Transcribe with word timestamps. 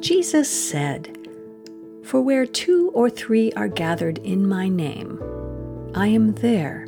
Jesus 0.00 0.48
said, 0.48 1.18
For 2.04 2.20
where 2.20 2.46
two 2.46 2.90
or 2.94 3.10
three 3.10 3.52
are 3.52 3.68
gathered 3.68 4.18
in 4.18 4.48
my 4.48 4.68
name, 4.68 5.20
I 5.94 6.06
am 6.06 6.34
there 6.34 6.86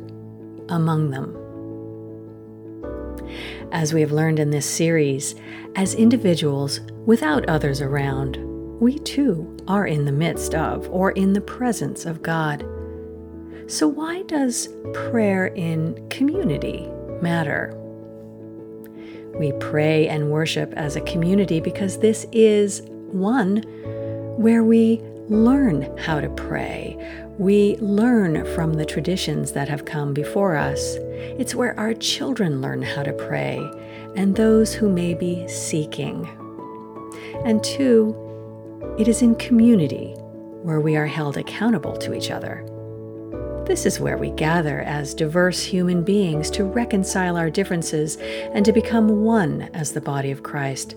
among 0.69 1.11
them. 1.11 1.37
As 3.73 3.93
we 3.93 4.01
have 4.01 4.13
learned 4.13 4.39
in 4.39 4.49
this 4.49 4.65
series, 4.65 5.35
as 5.75 5.93
individuals 5.93 6.79
without 7.05 7.47
others 7.49 7.81
around, 7.81 8.37
we 8.79 8.97
too 8.99 9.57
are 9.67 9.85
in 9.85 10.05
the 10.05 10.11
midst 10.11 10.55
of 10.55 10.89
or 10.89 11.11
in 11.11 11.33
the 11.33 11.41
presence 11.41 12.05
of 12.05 12.23
God. 12.23 12.65
So, 13.67 13.87
why 13.87 14.23
does 14.23 14.69
prayer 14.93 15.47
in 15.47 16.07
community 16.09 16.89
matter? 17.21 17.77
We 19.35 19.51
pray 19.53 20.07
and 20.07 20.29
worship 20.29 20.73
as 20.73 20.95
a 20.95 21.01
community 21.01 21.59
because 21.59 21.99
this 21.99 22.25
is 22.31 22.81
one 23.13 23.63
where 24.37 24.63
we 24.63 25.01
learn 25.29 25.95
how 25.97 26.19
to 26.19 26.29
pray. 26.29 26.97
We 27.37 27.77
learn 27.77 28.45
from 28.53 28.73
the 28.73 28.85
traditions 28.85 29.53
that 29.53 29.69
have 29.69 29.85
come 29.85 30.13
before 30.13 30.55
us. 30.55 30.95
It's 31.39 31.55
where 31.55 31.79
our 31.79 31.93
children 31.93 32.61
learn 32.61 32.81
how 32.81 33.03
to 33.03 33.13
pray 33.13 33.57
and 34.15 34.35
those 34.35 34.73
who 34.73 34.89
may 34.89 35.13
be 35.13 35.47
seeking. 35.47 36.27
And 37.45 37.63
two, 37.63 38.15
it 38.99 39.07
is 39.07 39.21
in 39.21 39.35
community 39.35 40.13
where 40.63 40.81
we 40.81 40.95
are 40.95 41.07
held 41.07 41.37
accountable 41.37 41.95
to 41.97 42.13
each 42.13 42.29
other. 42.29 42.65
This 43.65 43.85
is 43.85 43.99
where 43.99 44.17
we 44.17 44.31
gather 44.31 44.81
as 44.81 45.13
diverse 45.13 45.63
human 45.63 46.03
beings 46.03 46.51
to 46.51 46.65
reconcile 46.65 47.37
our 47.37 47.49
differences 47.49 48.17
and 48.53 48.65
to 48.65 48.73
become 48.73 49.23
one 49.23 49.69
as 49.73 49.93
the 49.93 50.01
body 50.01 50.29
of 50.29 50.43
Christ, 50.43 50.95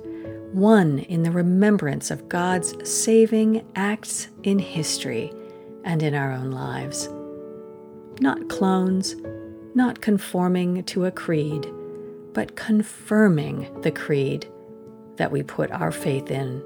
one 0.55 1.01
in 1.01 1.25
the 1.25 1.31
remembrance 1.33 2.13
of 2.13 2.29
God's 2.29 2.89
saving 2.89 3.67
acts 3.75 4.29
in 4.45 4.61
history 4.61 5.33
and 5.83 6.01
in 6.01 6.15
our 6.15 6.33
own 6.33 6.53
lives. 6.53 7.09
Not 8.21 8.49
clones, 8.49 9.17
not 9.75 10.01
conforming 10.01 10.85
to 10.85 11.07
a 11.07 11.11
creed, 11.11 11.67
but 12.33 12.55
confirming 12.55 13.81
the 13.83 13.91
creed 13.91 14.47
that 15.17 15.33
we 15.33 15.43
put 15.43 15.73
our 15.73 15.91
faith 15.91 16.31
in. 16.31 16.63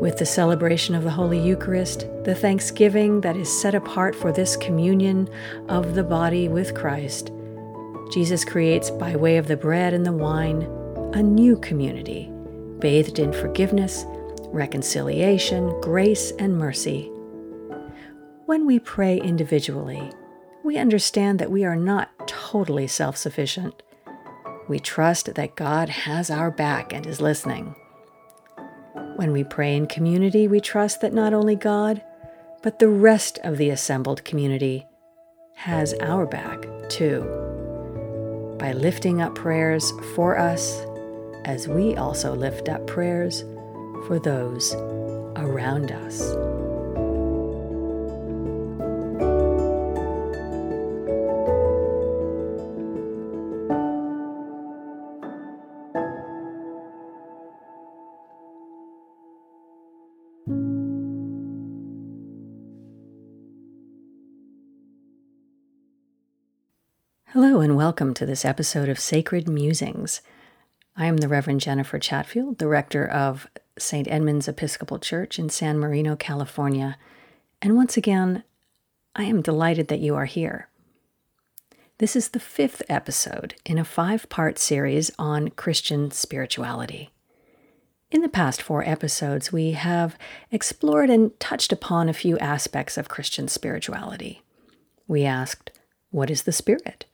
With 0.00 0.18
the 0.18 0.26
celebration 0.26 0.94
of 0.94 1.02
the 1.02 1.10
Holy 1.10 1.40
Eucharist, 1.40 2.06
the 2.22 2.36
thanksgiving 2.36 3.20
that 3.22 3.36
is 3.36 3.60
set 3.60 3.74
apart 3.74 4.14
for 4.14 4.30
this 4.30 4.56
communion 4.56 5.28
of 5.68 5.96
the 5.96 6.04
body 6.04 6.46
with 6.46 6.74
Christ, 6.74 7.32
Jesus 8.12 8.44
creates, 8.44 8.90
by 8.90 9.16
way 9.16 9.38
of 9.38 9.48
the 9.48 9.56
bread 9.56 9.92
and 9.92 10.06
the 10.06 10.12
wine, 10.12 10.77
a 11.12 11.22
new 11.22 11.56
community 11.58 12.30
bathed 12.80 13.18
in 13.18 13.32
forgiveness, 13.32 14.04
reconciliation, 14.46 15.78
grace, 15.80 16.32
and 16.38 16.56
mercy. 16.56 17.10
When 18.46 18.66
we 18.66 18.78
pray 18.78 19.18
individually, 19.18 20.12
we 20.64 20.76
understand 20.76 21.38
that 21.38 21.50
we 21.50 21.64
are 21.64 21.76
not 21.76 22.10
totally 22.28 22.86
self 22.86 23.16
sufficient. 23.16 23.82
We 24.68 24.78
trust 24.78 25.34
that 25.34 25.56
God 25.56 25.88
has 25.88 26.30
our 26.30 26.50
back 26.50 26.92
and 26.92 27.06
is 27.06 27.20
listening. 27.20 27.74
When 29.16 29.32
we 29.32 29.44
pray 29.44 29.74
in 29.76 29.86
community, 29.86 30.46
we 30.46 30.60
trust 30.60 31.00
that 31.00 31.14
not 31.14 31.32
only 31.32 31.56
God, 31.56 32.02
but 32.62 32.78
the 32.78 32.88
rest 32.88 33.38
of 33.44 33.56
the 33.56 33.70
assembled 33.70 34.24
community 34.24 34.86
has 35.54 35.94
our 35.94 36.26
back 36.26 36.66
too. 36.88 37.22
By 38.58 38.72
lifting 38.72 39.22
up 39.22 39.34
prayers 39.34 39.90
for 40.14 40.38
us, 40.38 40.84
as 41.48 41.66
we 41.66 41.96
also 41.96 42.34
lift 42.34 42.68
up 42.68 42.86
prayers 42.86 43.40
for 44.06 44.20
those 44.22 44.74
around 45.34 45.90
us. 45.90 46.20
Hello, 67.28 67.60
and 67.60 67.74
welcome 67.74 68.12
to 68.12 68.26
this 68.26 68.44
episode 68.44 68.90
of 68.90 68.98
Sacred 68.98 69.48
Musings. 69.48 70.20
I 71.00 71.06
am 71.06 71.18
the 71.18 71.28
Reverend 71.28 71.60
Jennifer 71.60 72.00
Chatfield, 72.00 72.60
rector 72.60 73.06
of 73.08 73.46
St. 73.78 74.08
Edmund's 74.08 74.48
Episcopal 74.48 74.98
Church 74.98 75.38
in 75.38 75.48
San 75.48 75.78
Marino, 75.78 76.16
California. 76.16 76.98
And 77.62 77.76
once 77.76 77.96
again, 77.96 78.42
I 79.14 79.22
am 79.22 79.40
delighted 79.40 79.86
that 79.88 80.00
you 80.00 80.16
are 80.16 80.24
here. 80.24 80.68
This 81.98 82.16
is 82.16 82.30
the 82.30 82.40
fifth 82.40 82.82
episode 82.88 83.54
in 83.64 83.78
a 83.78 83.84
five 83.84 84.28
part 84.28 84.58
series 84.58 85.12
on 85.20 85.50
Christian 85.50 86.10
spirituality. 86.10 87.10
In 88.10 88.20
the 88.22 88.28
past 88.28 88.60
four 88.60 88.82
episodes, 88.82 89.52
we 89.52 89.72
have 89.72 90.18
explored 90.50 91.10
and 91.10 91.38
touched 91.38 91.72
upon 91.72 92.08
a 92.08 92.12
few 92.12 92.36
aspects 92.40 92.98
of 92.98 93.08
Christian 93.08 93.46
spirituality. 93.46 94.42
We 95.06 95.24
asked, 95.24 95.70
What 96.10 96.28
is 96.28 96.42
the 96.42 96.50
Spirit? 96.50 97.04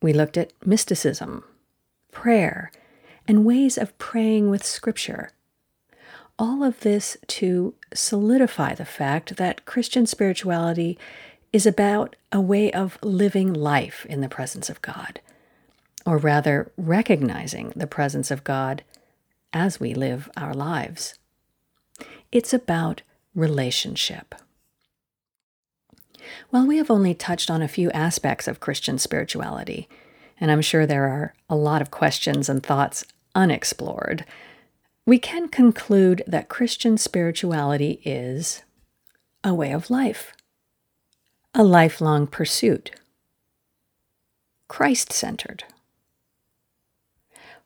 We 0.00 0.12
looked 0.12 0.36
at 0.36 0.52
mysticism, 0.64 1.42
prayer, 2.12 2.70
and 3.30 3.44
ways 3.44 3.78
of 3.78 3.96
praying 3.96 4.50
with 4.50 4.64
Scripture. 4.64 5.30
All 6.36 6.64
of 6.64 6.80
this 6.80 7.16
to 7.28 7.74
solidify 7.94 8.74
the 8.74 8.84
fact 8.84 9.36
that 9.36 9.64
Christian 9.64 10.04
spirituality 10.04 10.98
is 11.52 11.64
about 11.64 12.16
a 12.32 12.40
way 12.40 12.72
of 12.72 12.98
living 13.04 13.52
life 13.52 14.04
in 14.06 14.20
the 14.20 14.28
presence 14.28 14.68
of 14.68 14.82
God, 14.82 15.20
or 16.04 16.18
rather, 16.18 16.72
recognizing 16.76 17.72
the 17.76 17.86
presence 17.86 18.32
of 18.32 18.42
God 18.42 18.82
as 19.52 19.78
we 19.78 19.94
live 19.94 20.28
our 20.36 20.52
lives. 20.52 21.16
It's 22.32 22.52
about 22.52 23.02
relationship. 23.32 24.34
Well, 26.50 26.66
we 26.66 26.78
have 26.78 26.90
only 26.90 27.14
touched 27.14 27.48
on 27.48 27.62
a 27.62 27.68
few 27.68 27.92
aspects 27.92 28.48
of 28.48 28.58
Christian 28.58 28.98
spirituality, 28.98 29.88
and 30.40 30.50
I'm 30.50 30.62
sure 30.62 30.84
there 30.84 31.06
are 31.06 31.32
a 31.48 31.54
lot 31.54 31.80
of 31.80 31.92
questions 31.92 32.48
and 32.48 32.60
thoughts 32.60 33.04
unexplored. 33.34 34.24
We 35.06 35.18
can 35.18 35.48
conclude 35.48 36.22
that 36.26 36.48
Christian 36.48 36.98
spirituality 36.98 38.00
is 38.04 38.62
a 39.42 39.54
way 39.54 39.72
of 39.72 39.90
life, 39.90 40.32
a 41.54 41.64
lifelong 41.64 42.26
pursuit, 42.26 42.92
Christ 44.68 45.12
centered, 45.12 45.64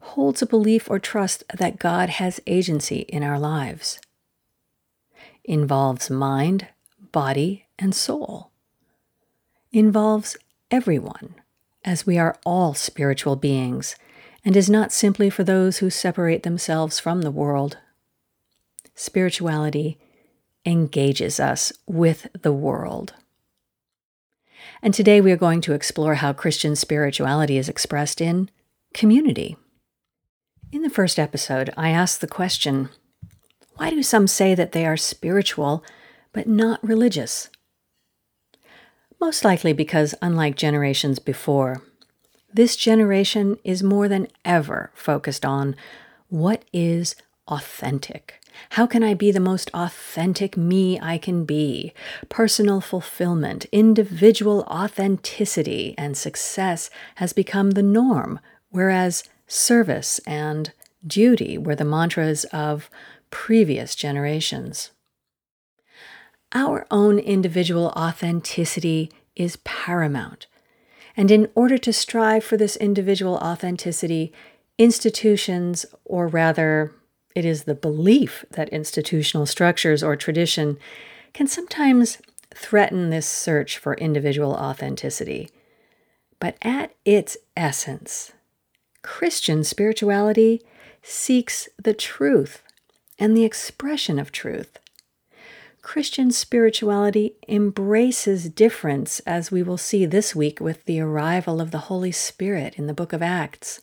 holds 0.00 0.40
a 0.40 0.46
belief 0.46 0.88
or 0.88 0.98
trust 0.98 1.44
that 1.52 1.78
God 1.78 2.08
has 2.08 2.40
agency 2.46 3.00
in 3.00 3.22
our 3.22 3.38
lives, 3.38 4.00
involves 5.44 6.08
mind, 6.08 6.68
body, 7.12 7.66
and 7.78 7.94
soul. 7.94 8.50
Involves 9.72 10.36
everyone, 10.70 11.34
as 11.84 12.06
we 12.06 12.16
are 12.16 12.38
all 12.46 12.74
spiritual 12.74 13.36
beings, 13.36 13.96
and 14.44 14.56
is 14.56 14.68
not 14.68 14.92
simply 14.92 15.30
for 15.30 15.42
those 15.42 15.78
who 15.78 15.88
separate 15.88 16.42
themselves 16.42 16.98
from 16.98 17.22
the 17.22 17.30
world. 17.30 17.78
Spirituality 18.94 19.98
engages 20.66 21.40
us 21.40 21.72
with 21.86 22.26
the 22.40 22.52
world. 22.52 23.14
And 24.82 24.92
today 24.92 25.20
we 25.20 25.32
are 25.32 25.36
going 25.36 25.60
to 25.62 25.72
explore 25.72 26.16
how 26.16 26.32
Christian 26.32 26.76
spirituality 26.76 27.56
is 27.56 27.68
expressed 27.68 28.20
in 28.20 28.50
community. 28.92 29.56
In 30.72 30.82
the 30.82 30.90
first 30.90 31.18
episode, 31.18 31.72
I 31.76 31.90
asked 31.90 32.20
the 32.20 32.26
question 32.26 32.90
why 33.76 33.90
do 33.90 34.02
some 34.02 34.28
say 34.28 34.54
that 34.54 34.72
they 34.72 34.86
are 34.86 34.96
spiritual 34.96 35.84
but 36.32 36.46
not 36.46 36.84
religious? 36.86 37.48
Most 39.20 39.44
likely 39.44 39.72
because, 39.72 40.14
unlike 40.22 40.56
generations 40.56 41.18
before, 41.18 41.82
this 42.54 42.76
generation 42.76 43.58
is 43.64 43.82
more 43.82 44.08
than 44.08 44.28
ever 44.44 44.90
focused 44.94 45.44
on 45.44 45.74
what 46.28 46.64
is 46.72 47.16
authentic. 47.48 48.40
How 48.70 48.86
can 48.86 49.02
I 49.02 49.14
be 49.14 49.32
the 49.32 49.40
most 49.40 49.70
authentic 49.74 50.56
me 50.56 50.98
I 51.00 51.18
can 51.18 51.44
be? 51.44 51.92
Personal 52.28 52.80
fulfillment, 52.80 53.66
individual 53.72 54.62
authenticity, 54.62 55.94
and 55.98 56.16
success 56.16 56.90
has 57.16 57.32
become 57.32 57.72
the 57.72 57.82
norm, 57.82 58.38
whereas 58.70 59.24
service 59.48 60.20
and 60.20 60.72
duty 61.04 61.58
were 61.58 61.74
the 61.74 61.84
mantras 61.84 62.44
of 62.44 62.88
previous 63.30 63.96
generations. 63.96 64.92
Our 66.52 66.86
own 66.88 67.18
individual 67.18 67.88
authenticity 67.96 69.10
is 69.34 69.56
paramount. 69.64 70.46
And 71.16 71.30
in 71.30 71.48
order 71.54 71.78
to 71.78 71.92
strive 71.92 72.44
for 72.44 72.56
this 72.56 72.76
individual 72.76 73.36
authenticity, 73.36 74.32
institutions, 74.78 75.86
or 76.04 76.26
rather 76.26 76.92
It 77.34 77.44
is 77.44 77.64
the 77.64 77.74
belief 77.74 78.44
that 78.52 78.68
institutional 78.68 79.46
structures 79.46 80.02
or 80.02 80.16
tradition 80.16 80.78
can 81.32 81.46
sometimes 81.46 82.18
threaten 82.54 83.10
this 83.10 83.26
search 83.26 83.76
for 83.78 83.94
individual 83.94 84.52
authenticity. 84.52 85.50
But 86.38 86.56
at 86.62 86.94
its 87.04 87.36
essence, 87.56 88.32
Christian 89.02 89.64
spirituality 89.64 90.62
seeks 91.02 91.68
the 91.82 91.94
truth 91.94 92.62
and 93.18 93.36
the 93.36 93.44
expression 93.44 94.18
of 94.18 94.30
truth. 94.30 94.78
Christian 95.84 96.30
spirituality 96.30 97.34
embraces 97.46 98.48
difference, 98.48 99.20
as 99.20 99.52
we 99.52 99.62
will 99.62 99.76
see 99.76 100.06
this 100.06 100.34
week 100.34 100.58
with 100.58 100.82
the 100.86 100.98
arrival 100.98 101.60
of 101.60 101.72
the 101.72 101.86
Holy 101.90 102.10
Spirit 102.10 102.74
in 102.76 102.86
the 102.86 102.94
book 102.94 103.12
of 103.12 103.22
Acts. 103.22 103.82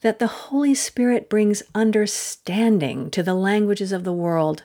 That 0.00 0.18
the 0.18 0.26
Holy 0.26 0.74
Spirit 0.74 1.28
brings 1.28 1.62
understanding 1.74 3.10
to 3.10 3.22
the 3.22 3.34
languages 3.34 3.92
of 3.92 4.02
the 4.02 4.14
world, 4.14 4.64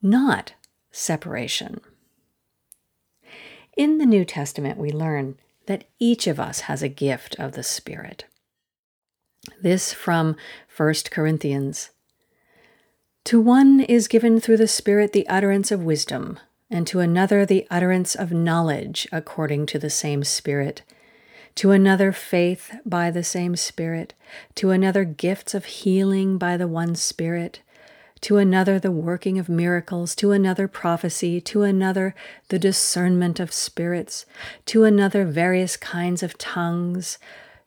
not 0.00 0.54
separation. 0.90 1.82
In 3.76 3.98
the 3.98 4.06
New 4.06 4.24
Testament, 4.24 4.78
we 4.78 4.90
learn 4.90 5.36
that 5.66 5.84
each 5.98 6.26
of 6.26 6.40
us 6.40 6.60
has 6.60 6.82
a 6.82 6.88
gift 6.88 7.36
of 7.38 7.52
the 7.52 7.62
Spirit. 7.62 8.24
This 9.62 9.92
from 9.92 10.36
1 10.74 10.94
Corinthians. 11.10 11.90
To 13.26 13.40
one 13.40 13.80
is 13.80 14.06
given 14.06 14.38
through 14.38 14.58
the 14.58 14.68
Spirit 14.68 15.12
the 15.12 15.28
utterance 15.28 15.72
of 15.72 15.82
wisdom, 15.82 16.38
and 16.70 16.86
to 16.86 17.00
another 17.00 17.44
the 17.44 17.66
utterance 17.68 18.14
of 18.14 18.30
knowledge 18.30 19.08
according 19.10 19.66
to 19.66 19.80
the 19.80 19.90
same 19.90 20.22
Spirit, 20.22 20.82
to 21.56 21.72
another 21.72 22.12
faith 22.12 22.76
by 22.86 23.10
the 23.10 23.24
same 23.24 23.56
Spirit, 23.56 24.14
to 24.54 24.70
another 24.70 25.02
gifts 25.02 25.54
of 25.54 25.64
healing 25.64 26.38
by 26.38 26.56
the 26.56 26.68
one 26.68 26.94
Spirit, 26.94 27.62
to 28.20 28.36
another 28.36 28.78
the 28.78 28.92
working 28.92 29.40
of 29.40 29.48
miracles, 29.48 30.14
to 30.14 30.30
another 30.30 30.68
prophecy, 30.68 31.40
to 31.40 31.62
another 31.62 32.14
the 32.50 32.60
discernment 32.60 33.40
of 33.40 33.52
spirits, 33.52 34.24
to 34.66 34.84
another 34.84 35.24
various 35.24 35.76
kinds 35.76 36.22
of 36.22 36.38
tongues, 36.38 37.18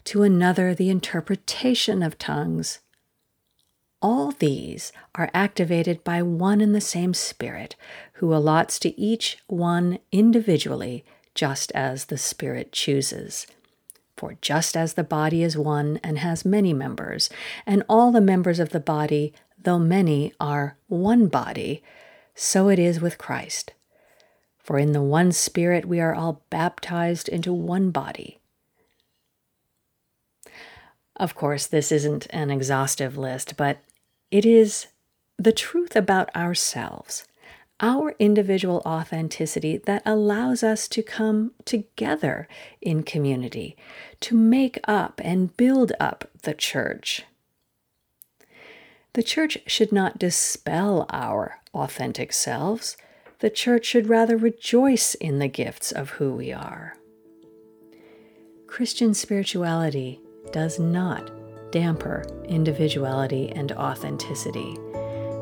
to 0.06 0.24
another 0.24 0.74
the 0.74 0.90
interpretation 0.90 2.02
of 2.02 2.18
tongues. 2.18 2.80
All 4.02 4.32
these 4.32 4.94
are 5.16 5.30
activated 5.34 6.04
by 6.06 6.22
one 6.22 6.62
and 6.62 6.74
the 6.74 6.80
same 6.80 7.14
Spirit, 7.14 7.76
who 8.14 8.34
allots 8.34 8.80
to 8.80 9.00
each 9.00 9.40
one 9.48 10.00
individually, 10.12 11.04
just 11.36 11.72
as 11.74 12.06
the 12.06 12.18
Spirit 12.18 12.72
chooses. 12.72 13.46
For 14.16 14.38
just 14.42 14.78
as 14.78 14.94
the 14.94 15.04
body 15.04 15.44
is 15.44 15.58
one 15.58 16.00
and 16.02 16.20
has 16.20 16.46
many 16.46 16.74
members, 16.74 17.30
and 17.66 17.84
all 17.90 18.12
the 18.12 18.22
members 18.22 18.60
of 18.60 18.70
the 18.70 18.80
body, 18.80 19.34
though 19.62 19.80
many, 19.80 20.34
are 20.40 20.78
one 20.88 21.28
body, 21.28 21.84
so 22.36 22.70
it 22.70 22.80
is 22.80 23.02
with 23.02 23.18
Christ. 23.18 23.74
For 24.58 24.78
in 24.78 24.94
the 24.94 25.02
one 25.02 25.34
Spirit 25.34 25.86
we 25.86 26.00
are 26.00 26.16
all 26.16 26.42
baptized 26.50 27.28
into 27.28 27.52
one 27.52 27.92
body 27.92 28.40
of 31.20 31.36
course, 31.36 31.68
this 31.68 31.92
isn't 31.92 32.28
an 32.30 32.50
exhaustive 32.50 33.18
list, 33.18 33.58
but 33.58 33.80
it 34.32 34.46
is 34.46 34.88
the 35.38 35.52
truth 35.52 35.96
about 35.96 36.36
ourselves, 36.36 37.26
our 37.80 38.14
individual 38.20 38.82
authenticity 38.86 39.78
that 39.78 40.04
allows 40.06 40.64
us 40.64 40.88
to 40.90 41.02
come 41.02 41.52
together 41.66 42.48
in 42.82 43.04
community, 43.04 43.76
to 44.20 44.36
make 44.36 44.80
up 44.84 45.22
and 45.24 45.56
build 45.56 45.94
up 46.00 46.30
the 46.44 46.54
church. 46.54 47.24
The 49.14 49.24
church 49.24 49.58
should 49.66 49.92
not 49.92 50.20
dispel 50.20 51.06
our 51.10 51.60
authentic 51.74 52.32
selves. 52.34 52.98
The 53.40 53.50
church 53.50 53.86
should 53.86 54.10
rather 54.10 54.38
rejoice 54.38 55.16
in 55.16 55.40
the 55.40 55.48
gifts 55.48 55.92
of 55.92 56.12
who 56.12 56.34
we 56.34 56.54
are. 56.54 56.96
Christian 58.68 59.14
spirituality 59.14 60.20
does 60.52 60.78
not 60.80 61.32
damper 61.72 62.26
individuality 62.46 63.52
and 63.52 63.72
authenticity. 63.74 64.78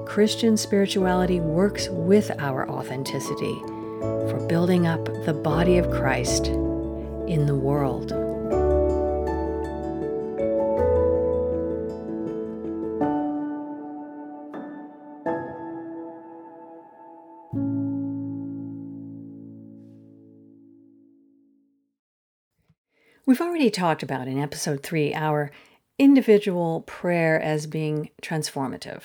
Christian 0.06 0.58
spirituality 0.58 1.40
works 1.40 1.90
with 1.90 2.32
our 2.40 2.70
authenticity 2.70 3.56
for 4.30 4.46
building 4.48 4.88
up 4.88 5.06
the 5.26 5.34
body 5.34 5.78
of 5.78 5.92
Christ 5.92 6.48
in 6.48 7.46
the 7.46 7.56
world. 7.56 8.14
We've 23.26 23.42
already 23.42 23.70
talked 23.70 24.04
about 24.04 24.30
in 24.30 24.40
episode 24.40 24.84
three 24.84 25.14
our 25.14 25.52
individual 26.00 26.82
prayer 26.82 27.40
as 27.40 27.68
being 27.68 28.10
transformative, 28.22 29.04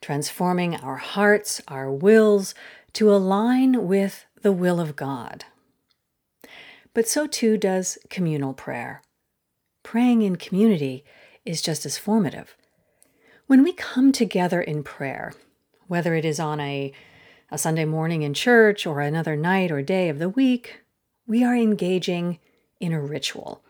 transforming 0.00 0.76
our 0.76 0.96
hearts, 0.96 1.62
our 1.68 1.90
wills 1.90 2.54
to 2.92 3.12
align 3.12 3.86
with 3.86 4.26
the 4.42 4.52
will 4.52 4.80
of 4.80 4.96
God. 4.96 5.44
But 6.94 7.08
so 7.08 7.26
too 7.26 7.56
does 7.56 7.98
communal 8.08 8.54
prayer. 8.54 9.02
Praying 9.82 10.22
in 10.22 10.36
community 10.36 11.04
is 11.44 11.62
just 11.62 11.86
as 11.86 11.98
formative. 11.98 12.56
When 13.46 13.62
we 13.62 13.72
come 13.72 14.12
together 14.12 14.60
in 14.60 14.82
prayer, 14.82 15.32
whether 15.86 16.14
it 16.14 16.24
is 16.24 16.40
on 16.40 16.58
a, 16.58 16.92
a 17.50 17.58
Sunday 17.58 17.84
morning 17.84 18.22
in 18.22 18.34
church 18.34 18.86
or 18.86 19.00
another 19.00 19.36
night 19.36 19.70
or 19.70 19.82
day 19.82 20.08
of 20.08 20.18
the 20.18 20.28
week, 20.28 20.80
we 21.26 21.44
are 21.44 21.54
engaging 21.54 22.38
in 22.80 22.92
a 22.92 23.00
ritual. 23.00 23.62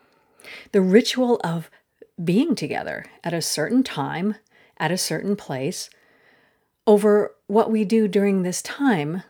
The 0.72 0.80
ritual 0.80 1.40
of 1.44 1.70
being 2.22 2.54
together 2.54 3.06
at 3.22 3.34
a 3.34 3.42
certain 3.42 3.82
time, 3.82 4.36
at 4.78 4.90
a 4.90 4.98
certain 4.98 5.36
place, 5.36 5.90
over 6.86 7.34
what 7.46 7.70
we 7.70 7.84
do 7.84 8.08
during 8.08 8.42
this 8.42 8.62
time 8.62 9.22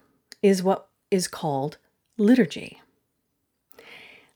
is 0.42 0.62
what 0.62 0.88
is 1.10 1.28
called 1.28 1.78
liturgy. 2.16 2.80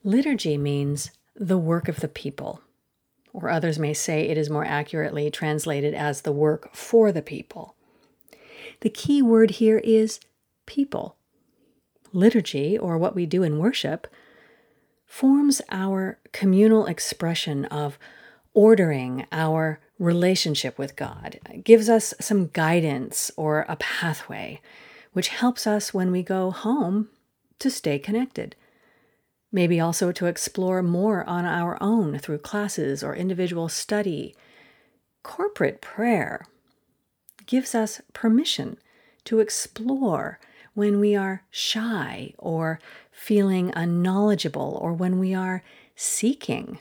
Liturgy 0.02 0.56
means 0.56 1.10
the 1.34 1.58
work 1.58 1.88
of 1.88 2.00
the 2.00 2.08
people, 2.08 2.62
or 3.32 3.50
others 3.50 3.78
may 3.78 3.92
say 3.92 4.22
it 4.22 4.38
is 4.38 4.50
more 4.50 4.64
accurately 4.64 5.30
translated 5.30 5.94
as 5.94 6.22
the 6.22 6.32
work 6.32 6.74
for 6.74 7.12
the 7.12 7.22
people. 7.22 7.76
The 8.80 8.90
key 8.90 9.20
word 9.20 9.52
here 9.52 9.78
is 9.78 10.20
people. 10.66 11.16
Liturgy, 12.12 12.78
or 12.78 12.96
what 12.98 13.14
we 13.14 13.26
do 13.26 13.42
in 13.42 13.58
worship, 13.58 14.06
forms 15.06 15.60
our 15.70 16.18
communal 16.32 16.86
expression 16.86 17.66
of 17.66 17.98
ordering 18.54 19.26
our 19.32 19.80
relationship 19.98 20.78
with 20.78 20.96
God, 20.96 21.38
gives 21.62 21.88
us 21.88 22.14
some 22.20 22.48
guidance 22.48 23.30
or 23.36 23.64
a 23.68 23.76
pathway, 23.76 24.60
which 25.12 25.28
helps 25.28 25.66
us 25.66 25.92
when 25.94 26.10
we 26.10 26.22
go 26.22 26.50
home 26.50 27.08
to 27.58 27.70
stay 27.70 27.98
connected. 27.98 28.56
Maybe 29.52 29.80
also 29.80 30.12
to 30.12 30.26
explore 30.26 30.82
more 30.82 31.28
on 31.28 31.44
our 31.44 31.76
own 31.82 32.18
through 32.18 32.38
classes 32.38 33.02
or 33.02 33.14
individual 33.14 33.68
study. 33.68 34.34
Corporate 35.22 35.80
prayer 35.80 36.46
gives 37.46 37.74
us 37.74 38.00
permission 38.12 38.78
to 39.24 39.40
explore 39.40 40.38
when 40.74 41.00
we 41.00 41.16
are 41.16 41.42
shy 41.50 42.32
or 42.38 42.78
feeling 43.10 43.72
unknowledgeable 43.74 44.78
or 44.80 44.92
when 44.92 45.18
we 45.18 45.34
are 45.34 45.62
seeking. 45.96 46.78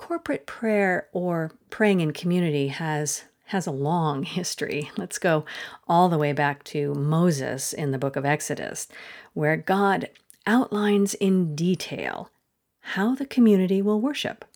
Corporate 0.00 0.46
prayer 0.46 1.08
or 1.12 1.52
praying 1.68 2.00
in 2.00 2.14
community 2.14 2.68
has 2.68 3.24
has 3.48 3.66
a 3.66 3.70
long 3.70 4.22
history. 4.38 4.90
Let's 4.96 5.18
go 5.18 5.44
all 5.86 6.08
the 6.08 6.16
way 6.16 6.32
back 6.32 6.64
to 6.64 6.94
Moses 6.94 7.74
in 7.74 7.90
the 7.90 7.98
book 7.98 8.16
of 8.16 8.24
Exodus, 8.24 8.88
where 9.34 9.58
God 9.58 10.08
outlines 10.46 11.12
in 11.12 11.54
detail 11.54 12.30
how 12.80 13.14
the 13.14 13.26
community 13.26 13.82
will 13.82 14.00
worship. 14.00 14.46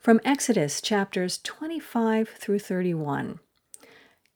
From 0.00 0.20
Exodus 0.24 0.80
chapters 0.80 1.38
25 1.38 2.28
through 2.28 2.58
31, 2.58 3.38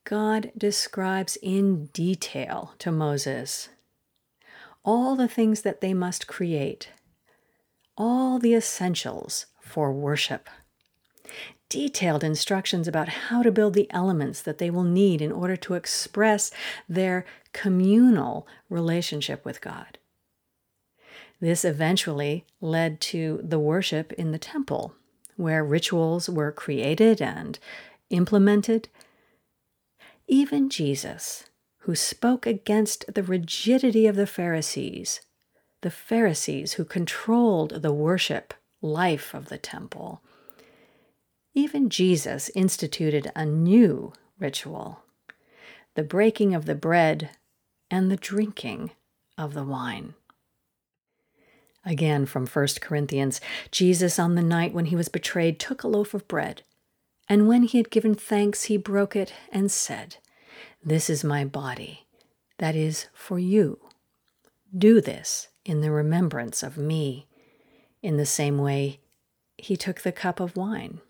God 0.04 0.52
describes 0.56 1.36
in 1.42 1.86
detail 1.86 2.74
to 2.78 2.92
Moses 2.92 3.68
all 4.84 5.16
the 5.16 5.28
things 5.28 5.62
that 5.62 5.80
they 5.80 5.92
must 5.92 6.28
create, 6.28 6.90
all 7.96 8.38
the 8.38 8.54
essentials 8.54 9.46
for 9.72 9.90
worship. 9.90 10.50
Detailed 11.68 12.22
instructions 12.22 12.86
about 12.86 13.08
how 13.08 13.42
to 13.42 13.50
build 13.50 13.72
the 13.72 13.90
elements 13.90 14.42
that 14.42 14.58
they 14.58 14.68
will 14.68 14.84
need 14.84 15.22
in 15.22 15.32
order 15.32 15.56
to 15.56 15.74
express 15.74 16.50
their 16.88 17.24
communal 17.54 18.46
relationship 18.68 19.44
with 19.44 19.62
God. 19.62 19.98
This 21.40 21.64
eventually 21.64 22.44
led 22.60 23.00
to 23.00 23.40
the 23.42 23.58
worship 23.58 24.12
in 24.12 24.30
the 24.30 24.38
temple, 24.38 24.94
where 25.36 25.64
rituals 25.64 26.28
were 26.28 26.52
created 26.52 27.22
and 27.22 27.58
implemented? 28.10 28.88
Even 30.28 30.68
Jesus, 30.68 31.44
who 31.78 31.94
spoke 31.94 32.46
against 32.46 33.12
the 33.12 33.22
rigidity 33.22 34.06
of 34.06 34.16
the 34.16 34.26
Pharisees, 34.26 35.22
the 35.80 35.90
Pharisees 35.90 36.74
who 36.74 36.84
controlled 36.84 37.82
the 37.82 37.92
worship 37.92 38.54
life 38.82 39.32
of 39.32 39.48
the 39.48 39.58
temple, 39.58 40.20
even 41.54 41.88
Jesus 41.88 42.50
instituted 42.54 43.30
a 43.34 43.46
new 43.46 44.12
ritual 44.38 45.00
the 45.94 46.02
breaking 46.02 46.54
of 46.54 46.64
the 46.64 46.74
bread 46.74 47.30
and 47.90 48.10
the 48.10 48.16
drinking 48.16 48.90
of 49.36 49.52
the 49.52 49.64
wine. 49.64 50.14
Again 51.84 52.26
from 52.26 52.46
1 52.46 52.66
Corinthians, 52.80 53.40
Jesus 53.70 54.18
on 54.18 54.34
the 54.34 54.42
night 54.42 54.72
when 54.72 54.86
he 54.86 54.96
was 54.96 55.08
betrayed 55.08 55.58
took 55.58 55.82
a 55.82 55.88
loaf 55.88 56.14
of 56.14 56.26
bread, 56.28 56.62
and 57.28 57.48
when 57.48 57.64
he 57.64 57.78
had 57.78 57.90
given 57.90 58.14
thanks, 58.14 58.64
he 58.64 58.76
broke 58.76 59.16
it 59.16 59.32
and 59.50 59.70
said, 59.70 60.16
This 60.82 61.10
is 61.10 61.24
my 61.24 61.44
body, 61.44 62.06
that 62.58 62.74
is 62.74 63.08
for 63.12 63.38
you. 63.38 63.78
Do 64.76 65.00
this 65.00 65.48
in 65.64 65.80
the 65.80 65.90
remembrance 65.90 66.62
of 66.62 66.78
me. 66.78 67.26
In 68.02 68.16
the 68.16 68.26
same 68.26 68.58
way, 68.58 68.98
he 69.56 69.76
took 69.76 70.00
the 70.00 70.12
cup 70.12 70.40
of 70.40 70.56
wine. 70.56 71.00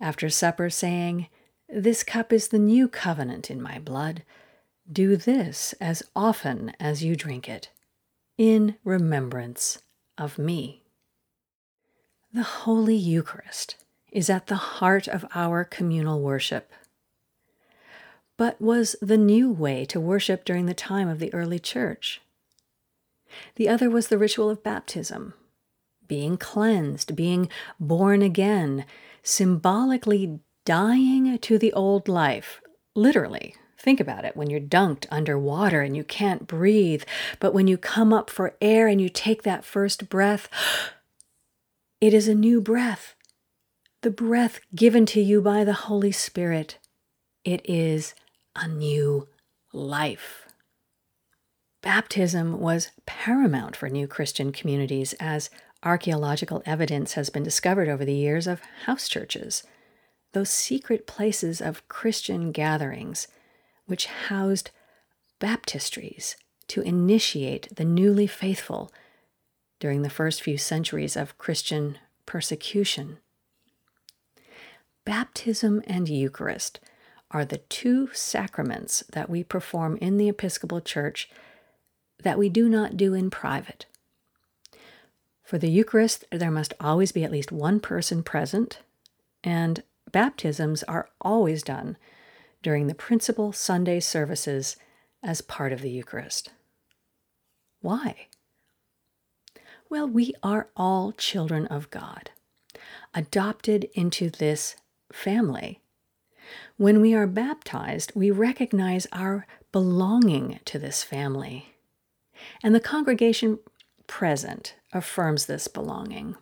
After 0.00 0.28
supper, 0.28 0.68
saying, 0.70 1.28
This 1.68 2.02
cup 2.02 2.32
is 2.32 2.48
the 2.48 2.58
new 2.58 2.88
covenant 2.88 3.50
in 3.50 3.62
my 3.62 3.78
blood. 3.78 4.24
Do 4.90 5.16
this 5.16 5.74
as 5.80 6.02
often 6.16 6.72
as 6.80 7.04
you 7.04 7.14
drink 7.14 7.48
it 7.48 7.70
in 8.36 8.76
remembrance 8.84 9.82
of 10.16 10.38
me. 10.38 10.82
The 12.32 12.42
Holy 12.42 12.96
Eucharist 12.96 13.76
is 14.10 14.30
at 14.30 14.46
the 14.46 14.56
heart 14.56 15.06
of 15.06 15.24
our 15.34 15.64
communal 15.64 16.20
worship, 16.20 16.72
but 18.36 18.60
was 18.60 18.96
the 19.02 19.18
new 19.18 19.50
way 19.50 19.84
to 19.84 20.00
worship 20.00 20.44
during 20.44 20.66
the 20.66 20.74
time 20.74 21.08
of 21.08 21.18
the 21.18 21.32
early 21.34 21.58
church. 21.58 22.22
The 23.56 23.68
other 23.68 23.90
was 23.90 24.08
the 24.08 24.18
ritual 24.18 24.50
of 24.50 24.62
baptism, 24.62 25.34
being 26.10 26.36
cleansed, 26.36 27.16
being 27.16 27.48
born 27.78 28.20
again, 28.20 28.84
symbolically 29.22 30.40
dying 30.66 31.38
to 31.38 31.56
the 31.56 31.72
old 31.72 32.08
life, 32.08 32.60
literally, 32.94 33.54
Think 33.80 33.98
about 33.98 34.26
it 34.26 34.36
when 34.36 34.50
you're 34.50 34.60
dunked 34.60 35.06
under 35.10 35.38
water 35.38 35.80
and 35.80 35.96
you 35.96 36.04
can't 36.04 36.46
breathe, 36.46 37.02
but 37.38 37.54
when 37.54 37.66
you 37.66 37.78
come 37.78 38.12
up 38.12 38.28
for 38.28 38.54
air 38.60 38.86
and 38.86 39.00
you 39.00 39.08
take 39.08 39.42
that 39.44 39.64
first 39.64 40.10
breath, 40.10 40.50
it 42.00 42.12
is 42.12 42.28
a 42.28 42.34
new 42.34 42.60
breath. 42.60 43.14
The 44.02 44.10
breath 44.10 44.60
given 44.74 45.06
to 45.06 45.22
you 45.22 45.40
by 45.40 45.64
the 45.64 45.72
Holy 45.72 46.12
Spirit. 46.12 46.76
It 47.42 47.62
is 47.64 48.14
a 48.54 48.68
new 48.68 49.28
life. 49.72 50.44
Baptism 51.82 52.60
was 52.60 52.90
paramount 53.06 53.74
for 53.76 53.88
new 53.88 54.06
Christian 54.06 54.52
communities 54.52 55.14
as 55.14 55.48
archaeological 55.82 56.62
evidence 56.66 57.14
has 57.14 57.30
been 57.30 57.42
discovered 57.42 57.88
over 57.88 58.04
the 58.04 58.14
years 58.14 58.46
of 58.46 58.60
house 58.84 59.08
churches, 59.08 59.62
those 60.32 60.50
secret 60.50 61.06
places 61.06 61.60
of 61.60 61.86
Christian 61.88 62.52
gatherings 62.52 63.26
which 63.86 64.06
housed 64.06 64.70
baptistries 65.40 66.36
to 66.68 66.82
initiate 66.82 67.74
the 67.74 67.84
newly 67.84 68.26
faithful 68.26 68.92
during 69.80 70.02
the 70.02 70.10
first 70.10 70.42
few 70.42 70.56
centuries 70.56 71.16
of 71.16 71.36
Christian 71.38 71.98
persecution. 72.26 73.18
Baptism 75.04 75.82
and 75.86 76.08
Eucharist 76.08 76.78
are 77.30 77.44
the 77.44 77.58
two 77.58 78.08
sacraments 78.12 79.02
that 79.12 79.30
we 79.30 79.42
perform 79.42 79.96
in 79.96 80.18
the 80.18 80.28
Episcopal 80.28 80.80
Church 80.80 81.28
that 82.22 82.38
we 82.38 82.48
do 82.48 82.68
not 82.68 82.96
do 82.96 83.14
in 83.14 83.30
private. 83.30 83.86
For 85.50 85.58
the 85.58 85.68
Eucharist, 85.68 86.24
there 86.30 86.52
must 86.52 86.74
always 86.78 87.10
be 87.10 87.24
at 87.24 87.32
least 87.32 87.50
one 87.50 87.80
person 87.80 88.22
present, 88.22 88.78
and 89.42 89.82
baptisms 90.12 90.84
are 90.84 91.08
always 91.20 91.64
done 91.64 91.96
during 92.62 92.86
the 92.86 92.94
principal 92.94 93.52
Sunday 93.52 93.98
services 93.98 94.76
as 95.24 95.40
part 95.40 95.72
of 95.72 95.82
the 95.82 95.90
Eucharist. 95.90 96.50
Why? 97.80 98.28
Well, 99.88 100.06
we 100.06 100.34
are 100.40 100.68
all 100.76 101.10
children 101.10 101.66
of 101.66 101.90
God, 101.90 102.30
adopted 103.12 103.90
into 103.92 104.30
this 104.30 104.76
family. 105.12 105.80
When 106.76 107.00
we 107.00 107.12
are 107.12 107.26
baptized, 107.26 108.12
we 108.14 108.30
recognize 108.30 109.08
our 109.10 109.48
belonging 109.72 110.60
to 110.66 110.78
this 110.78 111.02
family, 111.02 111.74
and 112.62 112.72
the 112.72 112.78
congregation 112.78 113.58
present 114.10 114.74
affirms 114.92 115.46
this 115.46 115.68
belonging. 115.68 116.34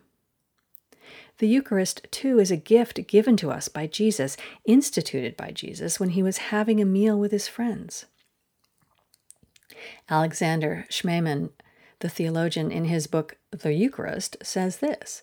The 1.36 1.46
Eucharist, 1.46 2.06
too, 2.10 2.40
is 2.40 2.50
a 2.50 2.56
gift 2.56 3.06
given 3.06 3.36
to 3.36 3.50
us 3.50 3.68
by 3.68 3.86
Jesus, 3.86 4.38
instituted 4.64 5.36
by 5.36 5.50
Jesus 5.50 6.00
when 6.00 6.10
he 6.10 6.22
was 6.22 6.48
having 6.48 6.80
a 6.80 6.86
meal 6.86 7.18
with 7.18 7.30
his 7.30 7.46
friends. 7.46 8.06
Alexander 10.08 10.86
Schmemann, 10.88 11.50
the 12.00 12.08
theologian, 12.08 12.72
in 12.72 12.86
his 12.86 13.06
book 13.06 13.36
The 13.50 13.74
Eucharist, 13.74 14.38
says 14.42 14.78
this 14.78 15.22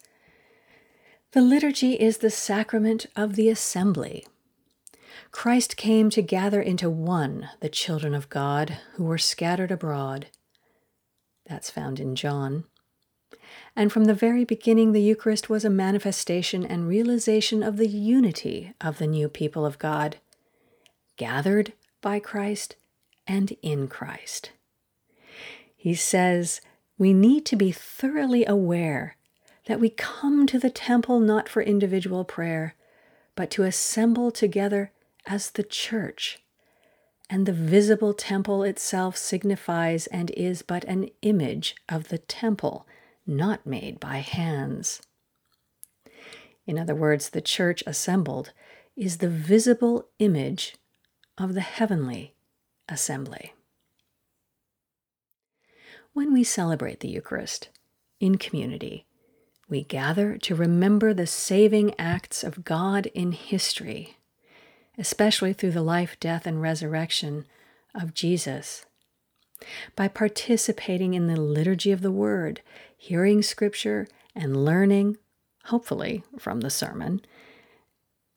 The 1.31 1.41
liturgy 1.41 1.93
is 1.93 2.19
the 2.19 2.29
sacrament 2.29 3.07
of 3.15 3.35
the 3.35 3.49
assembly. 3.49 4.27
Christ 5.31 5.77
came 5.77 6.11
to 6.11 6.21
gather 6.21 6.61
into 6.61 6.91
one 6.91 7.49
the 7.59 7.69
children 7.69 8.13
of 8.13 8.29
God 8.29 8.77
who 8.93 9.03
were 9.03 9.17
scattered 9.17 9.71
abroad. 9.71 10.27
That's 11.47 11.69
found 11.69 11.99
in 11.99 12.15
John 12.15 12.65
and 13.75 13.91
from 13.91 14.05
the 14.05 14.13
very 14.13 14.45
beginning, 14.45 14.91
the 14.91 15.01
Eucharist 15.01 15.49
was 15.49 15.65
a 15.65 15.69
manifestation 15.69 16.65
and 16.65 16.87
realization 16.87 17.61
of 17.61 17.77
the 17.77 17.87
unity 17.87 18.73
of 18.79 18.97
the 18.97 19.07
new 19.07 19.27
people 19.27 19.65
of 19.65 19.79
God, 19.79 20.17
gathered 21.17 21.73
by 22.01 22.19
Christ 22.19 22.75
and 23.27 23.55
in 23.61 23.87
Christ. 23.87 24.51
He 25.75 25.93
says 25.93 26.61
we 26.97 27.13
need 27.13 27.45
to 27.47 27.55
be 27.55 27.71
thoroughly 27.71 28.45
aware 28.45 29.17
that 29.67 29.79
we 29.79 29.89
come 29.89 30.47
to 30.47 30.59
the 30.59 30.69
temple 30.69 31.19
not 31.19 31.49
for 31.49 31.61
individual 31.61 32.23
prayer, 32.23 32.75
but 33.35 33.51
to 33.51 33.63
assemble 33.63 34.31
together 34.31 34.91
as 35.25 35.51
the 35.51 35.63
church. 35.63 36.39
And 37.29 37.45
the 37.45 37.53
visible 37.53 38.13
temple 38.13 38.63
itself 38.63 39.17
signifies 39.17 40.07
and 40.07 40.29
is 40.31 40.61
but 40.61 40.83
an 40.85 41.09
image 41.21 41.75
of 41.89 42.09
the 42.09 42.19
temple 42.19 42.87
not 43.25 43.65
made 43.65 43.99
by 43.99 44.17
hands. 44.17 45.01
In 46.67 46.77
other 46.77 46.95
words, 46.95 47.29
the 47.29 47.41
church 47.41 47.83
assembled 47.87 48.53
is 48.95 49.17
the 49.17 49.29
visible 49.29 50.07
image 50.19 50.75
of 51.37 51.53
the 51.53 51.61
heavenly 51.61 52.33
assembly. 52.87 53.53
When 56.13 56.31
we 56.31 56.43
celebrate 56.43 57.01
the 57.01 57.09
Eucharist 57.09 57.69
in 58.19 58.37
community, 58.37 59.05
we 59.67 59.83
gather 59.83 60.37
to 60.37 60.55
remember 60.55 61.13
the 61.13 61.27
saving 61.27 61.93
acts 61.99 62.43
of 62.43 62.63
God 62.63 63.07
in 63.07 63.31
history, 63.31 64.17
especially 64.97 65.53
through 65.53 65.71
the 65.71 65.81
life, 65.81 66.17
death, 66.19 66.45
and 66.45 66.61
resurrection 66.61 67.45
of 67.93 68.13
Jesus. 68.13 68.85
By 69.95 70.07
participating 70.07 71.13
in 71.13 71.27
the 71.27 71.39
liturgy 71.39 71.91
of 71.91 72.01
the 72.01 72.11
Word, 72.11 72.61
hearing 72.97 73.41
Scripture, 73.41 74.07
and 74.35 74.65
learning, 74.65 75.17
hopefully, 75.65 76.23
from 76.37 76.61
the 76.61 76.69
sermon, 76.69 77.21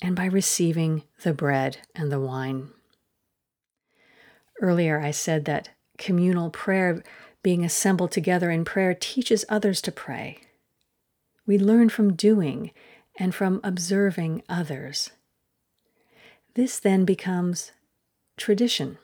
and 0.00 0.14
by 0.14 0.26
receiving 0.26 1.02
the 1.22 1.32
bread 1.32 1.78
and 1.94 2.12
the 2.12 2.20
wine. 2.20 2.70
Earlier, 4.60 5.00
I 5.00 5.10
said 5.10 5.44
that 5.44 5.70
communal 5.98 6.50
prayer, 6.50 7.02
being 7.42 7.64
assembled 7.64 8.12
together 8.12 8.50
in 8.50 8.64
prayer, 8.64 8.94
teaches 8.94 9.44
others 9.48 9.80
to 9.82 9.92
pray. 9.92 10.38
We 11.46 11.58
learn 11.58 11.88
from 11.88 12.14
doing 12.14 12.72
and 13.18 13.34
from 13.34 13.60
observing 13.64 14.42
others. 14.48 15.10
This 16.58 16.80
then 16.80 17.04
becomes 17.04 17.70
tradition. 18.36 18.98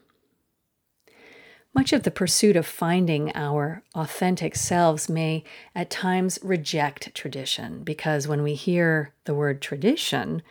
Much 1.73 1.92
of 1.92 2.02
the 2.02 2.11
pursuit 2.11 2.56
of 2.56 2.66
finding 2.66 3.30
our 3.37 3.84
authentic 3.94 4.56
selves 4.56 5.08
may 5.08 5.44
at 5.73 5.88
times 5.88 6.40
reject 6.42 7.14
tradition 7.14 7.84
because 7.84 8.26
when 8.26 8.42
we 8.42 8.54
hear 8.54 9.14
the 9.25 9.37
word 9.37 9.62
tradition, 9.62 10.42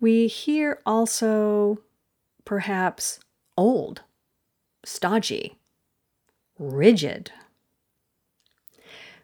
we 0.00 0.26
hear 0.26 0.80
also 0.86 1.80
perhaps 2.46 3.20
old, 3.58 4.00
stodgy, 4.82 5.58
rigid. 6.58 7.32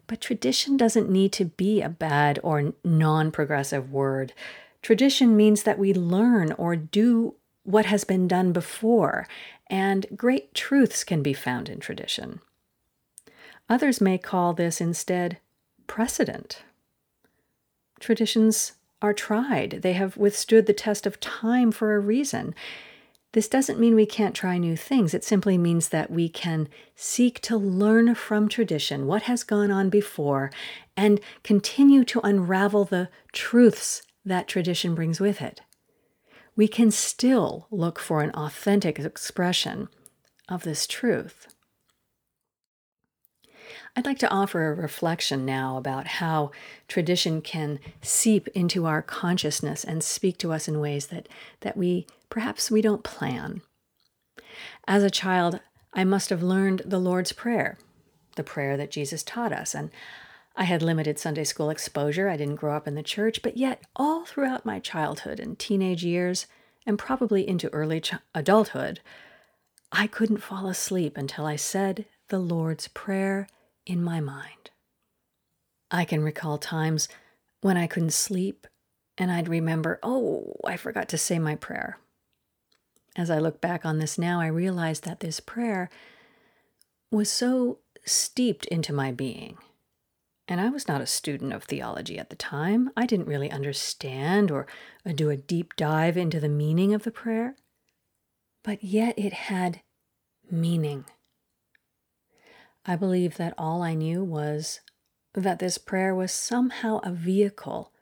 But 0.07 0.21
tradition 0.21 0.77
doesn't 0.77 1.09
need 1.09 1.33
to 1.33 1.47
be 1.47 1.81
a 1.81 1.89
bad 1.89 2.39
or 2.43 2.75
non 2.85 3.31
progressive 3.31 3.91
word 3.91 4.35
Tradition 4.83 5.37
means 5.37 5.63
that 5.65 5.79
we 5.79 5.93
learn 5.93 6.53
or 6.53 6.75
do 6.77 7.35
what 7.65 7.87
has 7.87 8.05
been 8.05 8.27
done 8.27 8.53
before, 8.53 9.27
and 9.69 10.07
great 10.17 10.55
truths 10.55 11.05
can 11.05 11.23
be 11.23 11.33
found 11.33 11.69
in 11.69 11.79
tradition. 11.81 12.41
Others 13.69 14.01
may 14.01 14.19
call 14.19 14.53
this 14.53 14.81
instead 14.81 15.39
precedent. 15.87 16.63
Traditions 18.01 18.73
are 19.03 19.13
tried, 19.13 19.81
they 19.83 19.93
have 19.93 20.17
withstood 20.17 20.67
the 20.67 20.73
test 20.73 21.07
of 21.07 21.21
time 21.21 21.71
for 21.71 21.95
a 21.95 22.01
reason. 22.01 22.55
This 23.33 23.49
doesn't 23.49 23.79
mean 23.79 23.95
we 23.95 24.07
can't 24.07 24.35
try 24.35 24.59
new 24.59 24.77
things. 24.77 25.15
It 25.15 25.23
simply 25.23 25.57
means 25.57 25.91
that 25.91 26.11
we 26.11 26.29
can 26.29 26.69
seek 26.97 27.41
to 27.43 27.57
learn 27.57 28.15
from 28.17 28.49
tradition 28.49 29.07
what 29.07 29.23
has 29.23 29.45
gone 29.45 29.71
on 29.71 29.89
before 29.89 30.51
and 30.97 31.21
continue 31.45 32.03
to 32.05 32.21
unravel 32.23 32.85
the 32.85 33.09
truths 33.33 34.03
that 34.31 34.49
tradition 34.49 34.95
brings 34.95 35.21
with 35.21 35.41
it. 35.41 35.61
We 36.57 36.69
can 36.69 36.91
still 36.91 37.67
look 37.71 37.99
for 37.99 38.23
an 38.23 38.31
authentic 38.33 38.99
expression 38.99 39.89
of 40.49 40.63
this 40.63 40.87
truth. 40.87 41.47
I'd 43.97 44.07
like 44.07 44.19
to 44.21 44.31
offer 44.31 44.71
a 44.71 44.75
reflection 44.75 45.45
now 45.45 45.77
about 45.77 46.07
how 46.07 46.53
tradition 46.87 47.43
can 47.43 47.81
seep 48.03 48.49
into 48.49 48.87
our 48.87 49.03
consciousness 49.03 49.85
and 49.85 50.03
speak 50.03 50.39
to 50.39 50.53
us 50.53 50.69
in 50.69 50.81
ways 50.81 51.09
that, 51.09 51.29
that 51.61 51.77
we 51.77 52.07
perhaps 52.29 52.71
we 52.71 52.83
don't 52.83 53.03
plan. 53.03 53.63
As 54.87 55.03
a 55.03 55.11
child, 55.11 55.61
I 55.93 56.05
must 56.05 56.31
have 56.31 56.43
learned 56.43 56.83
the 56.85 57.01
Lord's 57.01 57.33
Prayer, 57.33 57.79
the 58.37 58.45
prayer 58.45 58.77
that 58.77 58.93
Jesus 58.93 59.23
taught 59.23 59.53
us, 59.53 59.75
and 59.75 59.91
I 60.61 60.65
had 60.65 60.83
limited 60.83 61.19
Sunday 61.19 61.45
school 61.45 61.71
exposure. 61.71 62.29
I 62.29 62.37
didn't 62.37 62.57
grow 62.57 62.77
up 62.77 62.87
in 62.87 62.95
the 62.95 63.03
church, 63.03 63.41
but 63.41 63.57
yet, 63.57 63.83
all 63.97 64.27
throughout 64.27 64.67
my 64.67 64.79
childhood 64.79 65.41
and 65.41 65.59
teenage 65.59 66.05
years, 66.05 66.47
and 66.85 66.99
probably 66.99 67.49
into 67.49 67.73
early 67.73 68.03
ch- 68.03 68.13
adulthood, 68.35 69.01
I 69.91 70.07
couldn't 70.07 70.43
fall 70.43 70.69
asleep 70.69 71.17
until 71.17 71.47
I 71.47 71.57
said 71.57 72.05
the 72.29 72.39
Lord's 72.39 72.89
Prayer 72.89 73.49
in 73.87 74.05
my 74.05 74.21
mind. 74.21 74.71
I 75.91 76.05
can 76.05 76.23
recall 76.23 76.59
times 76.59 77.09
when 77.63 77.79
I 77.79 77.87
couldn't 77.87 78.13
sleep 78.13 78.67
and 79.17 79.33
I'd 79.33 79.49
remember, 79.49 79.99
oh, 80.03 80.57
I 80.63 80.77
forgot 80.77 81.09
to 81.09 81.19
say 81.19 81.39
my 81.39 81.57
prayer. 81.57 81.99
As 83.17 83.31
I 83.31 83.39
look 83.39 83.63
back 83.63 83.87
on 83.87 83.99
this 83.99 84.19
now, 84.19 84.41
I 84.41 84.47
realize 84.49 85.01
that 85.01 85.21
this 85.21 85.41
prayer 85.41 85.89
was 87.11 87.31
so 87.31 87.79
steeped 88.05 88.67
into 88.67 88.93
my 88.93 89.11
being. 89.11 89.57
And 90.51 90.61
I 90.61 90.69
was 90.69 90.89
not 90.89 91.01
a 91.01 91.07
student 91.07 91.53
of 91.53 91.63
theology 91.63 92.19
at 92.19 92.29
the 92.29 92.35
time. 92.35 92.91
I 92.97 93.07
didn't 93.07 93.29
really 93.29 93.53
understand 93.53 94.51
or 94.51 94.67
uh, 95.07 95.13
do 95.13 95.31
a 95.31 95.37
deep 95.37 95.77
dive 95.77 96.17
into 96.17 96.41
the 96.41 96.49
meaning 96.49 96.93
of 96.93 97.05
the 97.05 97.13
prayer. 97.13 97.55
But 98.65 98.83
yet 98.83 99.17
it 99.17 99.33
had 99.33 99.83
meaning. 100.51 101.05
I 102.85 102.97
believe 102.97 103.37
that 103.37 103.55
all 103.57 103.81
I 103.81 103.95
knew 103.95 104.25
was 104.25 104.81
that 105.35 105.61
this 105.61 105.79
prayer 105.79 106.17
was 106.17 106.33
somehow 106.33 106.99
a 107.05 107.13
vehicle 107.13 107.93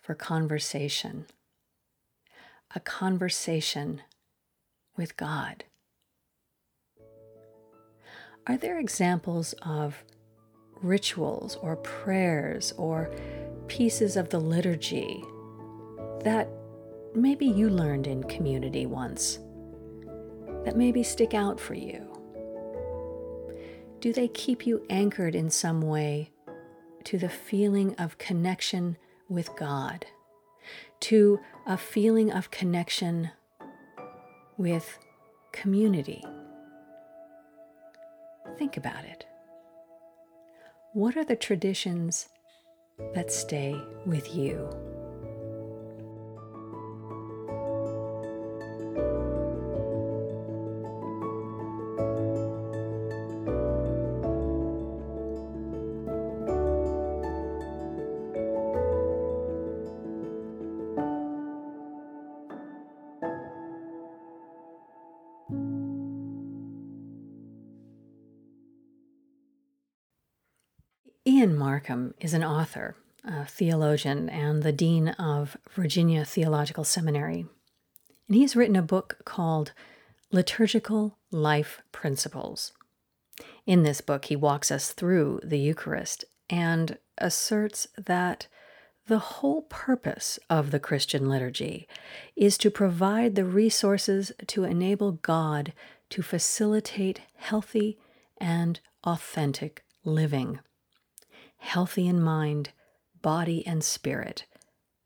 for 0.00 0.14
conversation, 0.14 1.26
a 2.74 2.80
conversation 2.80 4.00
with 4.96 5.18
God. 5.18 5.64
Are 8.46 8.56
there 8.56 8.80
examples 8.80 9.52
of 9.60 10.04
rituals 10.82 11.56
or 11.62 11.76
prayers 11.76 12.72
or 12.76 13.10
pieces 13.68 14.16
of 14.16 14.28
the 14.30 14.40
liturgy 14.40 15.22
that 16.20 16.48
maybe 17.14 17.46
you 17.46 17.68
learned 17.68 18.06
in 18.06 18.22
community 18.24 18.86
once 18.86 19.38
that 20.64 20.76
maybe 20.76 21.02
stick 21.02 21.34
out 21.34 21.58
for 21.58 21.74
you? 21.74 22.06
Do 24.00 24.12
they 24.12 24.28
keep 24.28 24.66
you 24.66 24.84
anchored 24.90 25.34
in 25.34 25.50
some 25.50 25.80
way 25.80 26.30
to 27.04 27.18
the 27.18 27.28
feeling 27.28 27.94
of 27.96 28.18
connection 28.18 28.96
with 29.28 29.54
God, 29.56 30.06
to 31.00 31.40
a 31.66 31.76
feeling 31.76 32.32
of 32.32 32.50
connection 32.50 33.30
with 34.56 34.98
community? 35.52 36.24
Think 38.58 38.76
about 38.76 39.04
it. 39.04 39.24
What 40.94 41.16
are 41.16 41.24
the 41.24 41.36
traditions 41.36 42.28
that 43.14 43.32
stay 43.32 43.80
with 44.04 44.34
you? 44.34 44.68
Ian 71.42 71.58
Markham 71.58 72.14
is 72.20 72.34
an 72.34 72.44
author, 72.44 72.94
a 73.24 73.44
theologian, 73.44 74.28
and 74.28 74.62
the 74.62 74.70
dean 74.70 75.08
of 75.08 75.56
Virginia 75.72 76.24
Theological 76.24 76.84
Seminary. 76.84 77.46
And 78.28 78.36
he 78.36 78.42
has 78.42 78.54
written 78.54 78.76
a 78.76 78.80
book 78.82 79.16
called 79.24 79.72
Liturgical 80.30 81.18
Life 81.32 81.82
Principles. 81.90 82.70
In 83.66 83.82
this 83.82 84.00
book, 84.00 84.26
he 84.26 84.36
walks 84.36 84.70
us 84.70 84.92
through 84.92 85.40
the 85.42 85.58
Eucharist 85.58 86.24
and 86.48 86.96
asserts 87.18 87.88
that 87.98 88.46
the 89.08 89.18
whole 89.18 89.62
purpose 89.62 90.38
of 90.48 90.70
the 90.70 90.78
Christian 90.78 91.28
liturgy 91.28 91.88
is 92.36 92.56
to 92.58 92.70
provide 92.70 93.34
the 93.34 93.44
resources 93.44 94.30
to 94.46 94.62
enable 94.62 95.10
God 95.10 95.72
to 96.10 96.22
facilitate 96.22 97.22
healthy 97.34 97.98
and 98.38 98.78
authentic 99.02 99.82
living 100.04 100.60
healthy 101.62 102.08
in 102.08 102.20
mind, 102.20 102.70
body, 103.22 103.64
and 103.66 103.84
spirit, 103.84 104.44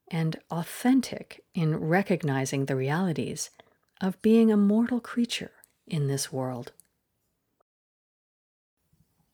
and 0.09 0.37
authentic 0.51 1.45
in 1.55 1.77
recognizing 1.77 2.65
the 2.65 2.75
realities 2.75 3.51
of 4.01 4.21
being 4.23 4.51
a 4.51 4.57
mortal 4.57 4.99
creature 4.99 5.51
in 5.87 6.09
this 6.09 6.33
world. 6.33 6.73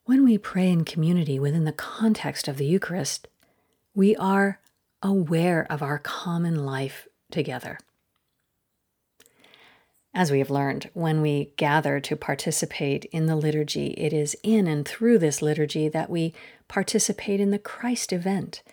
When 0.03 0.25
we 0.25 0.37
pray 0.37 0.69
in 0.69 0.83
community 0.83 1.39
within 1.39 1.63
the 1.63 1.71
context 1.71 2.49
of 2.49 2.57
the 2.57 2.65
Eucharist, 2.65 3.29
we 3.95 4.17
are 4.17 4.59
aware 5.01 5.65
of 5.69 5.81
our 5.81 5.99
common 5.99 6.65
life 6.65 7.07
together. 7.31 7.79
As 10.13 10.29
we 10.29 10.39
have 10.39 10.51
learned, 10.51 10.91
when 10.93 11.21
we 11.21 11.53
gather 11.57 11.99
to 12.01 12.15
participate 12.15 13.05
in 13.05 13.25
the 13.25 13.35
liturgy, 13.35 13.87
it 13.97 14.13
is 14.13 14.35
in 14.43 14.67
and 14.67 14.87
through 14.87 15.17
this 15.17 15.41
liturgy 15.41 15.89
that 15.89 16.09
we 16.09 16.35
participate 16.73 17.39
in 17.39 17.51
the 17.51 17.59
Christ 17.59 18.11
event, 18.11 18.63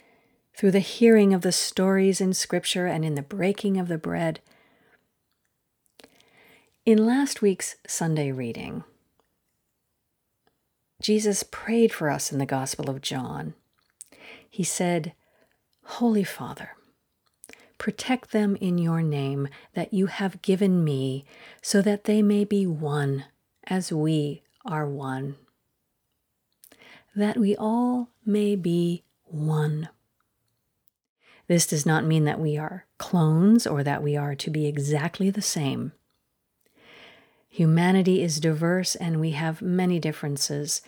through 0.57 0.71
the 0.71 0.79
hearing 0.79 1.35
of 1.35 1.43
the 1.43 1.53
stories 1.53 2.19
in 2.19 2.33
Scripture 2.33 2.87
and 2.87 3.05
in 3.05 3.15
the 3.15 3.21
breaking 3.21 3.77
of 3.77 3.89
the 3.89 3.99
bread. 3.99 4.41
In 6.87 7.05
last 7.05 7.43
week's 7.43 7.77
Sunday 7.87 8.33
reading, 8.33 8.85
Jesus 11.03 11.43
prayed 11.43 11.93
for 11.93 12.09
us 12.09 12.33
in 12.33 12.39
the 12.39 12.47
Gospel 12.47 12.89
of 12.89 13.03
John. 13.03 13.53
He 14.49 14.65
said, 14.65 15.13
Holy 15.85 16.25
Father, 16.25 16.71
Protect 17.77 18.33
them 18.33 18.57
in 18.57 18.79
your 18.79 19.03
name 19.03 19.47
that 19.75 19.93
you 19.93 20.07
have 20.07 20.41
given 20.41 20.85
me, 20.85 21.27
so 21.61 21.83
that 21.83 22.05
they 22.05 22.23
may 22.23 22.45
be 22.45 22.67
one 22.67 23.27
as 23.67 23.93
we 23.93 24.43
are 24.65 24.87
one. 24.87 25.37
That 27.15 27.37
we 27.37 27.57
all 27.57 28.11
may 28.25 28.57
be 28.57 29.05
one. 29.25 29.89
This 31.49 31.67
does 31.67 31.85
not 31.85 32.05
mean 32.05 32.25
that 32.25 32.39
we 32.39 32.57
are 32.57 32.87
clones 32.99 33.67
or 33.67 33.83
that 33.83 34.03
we 34.03 34.17
are 34.17 34.35
to 34.37 34.51
be 34.51 34.67
exactly 34.67 35.31
the 35.31 35.43
same. 35.43 35.93
Humanity 37.49 38.23
is 38.23 38.39
diverse 38.39 38.95
and 38.95 39.19
we 39.19 39.33
have 39.33 39.61
many 39.61 39.99
differences. 39.99 40.83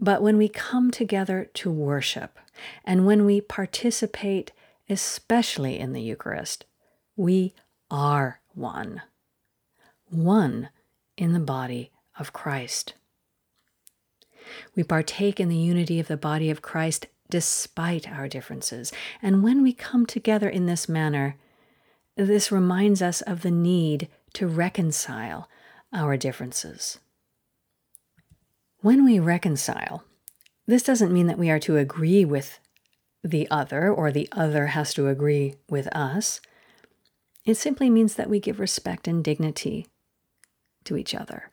But 0.00 0.20
when 0.20 0.36
we 0.36 0.48
come 0.48 0.90
together 0.90 1.48
to 1.54 1.70
worship 1.70 2.38
and 2.84 3.06
when 3.06 3.24
we 3.24 3.40
participate 3.40 4.50
especially 4.88 5.78
in 5.78 5.92
the 5.92 6.02
Eucharist, 6.02 6.64
we 7.16 7.54
are 7.90 8.40
one. 8.54 9.02
One 10.08 10.70
in 11.16 11.32
the 11.32 11.40
body 11.40 11.90
of 12.18 12.32
Christ. 12.32 12.94
We 14.74 14.82
partake 14.82 15.40
in 15.40 15.48
the 15.48 15.56
unity 15.56 16.00
of 16.00 16.08
the 16.08 16.16
body 16.16 16.50
of 16.50 16.62
Christ 16.62 17.06
despite 17.28 18.08
our 18.08 18.28
differences. 18.28 18.92
And 19.20 19.42
when 19.42 19.62
we 19.62 19.72
come 19.72 20.06
together 20.06 20.48
in 20.48 20.66
this 20.66 20.88
manner, 20.88 21.36
this 22.16 22.52
reminds 22.52 23.02
us 23.02 23.20
of 23.22 23.42
the 23.42 23.50
need 23.50 24.08
to 24.34 24.46
reconcile 24.46 25.48
our 25.92 26.16
differences. 26.16 26.98
When 28.80 29.04
we 29.04 29.18
reconcile, 29.18 30.04
this 30.66 30.82
doesn't 30.82 31.12
mean 31.12 31.26
that 31.26 31.38
we 31.38 31.50
are 31.50 31.58
to 31.60 31.76
agree 31.76 32.24
with 32.24 32.58
the 33.24 33.48
other 33.50 33.92
or 33.92 34.12
the 34.12 34.28
other 34.32 34.68
has 34.68 34.94
to 34.94 35.08
agree 35.08 35.56
with 35.68 35.88
us. 35.88 36.40
It 37.44 37.56
simply 37.56 37.90
means 37.90 38.14
that 38.14 38.30
we 38.30 38.40
give 38.40 38.60
respect 38.60 39.08
and 39.08 39.24
dignity 39.24 39.86
to 40.84 40.96
each 40.96 41.14
other, 41.14 41.50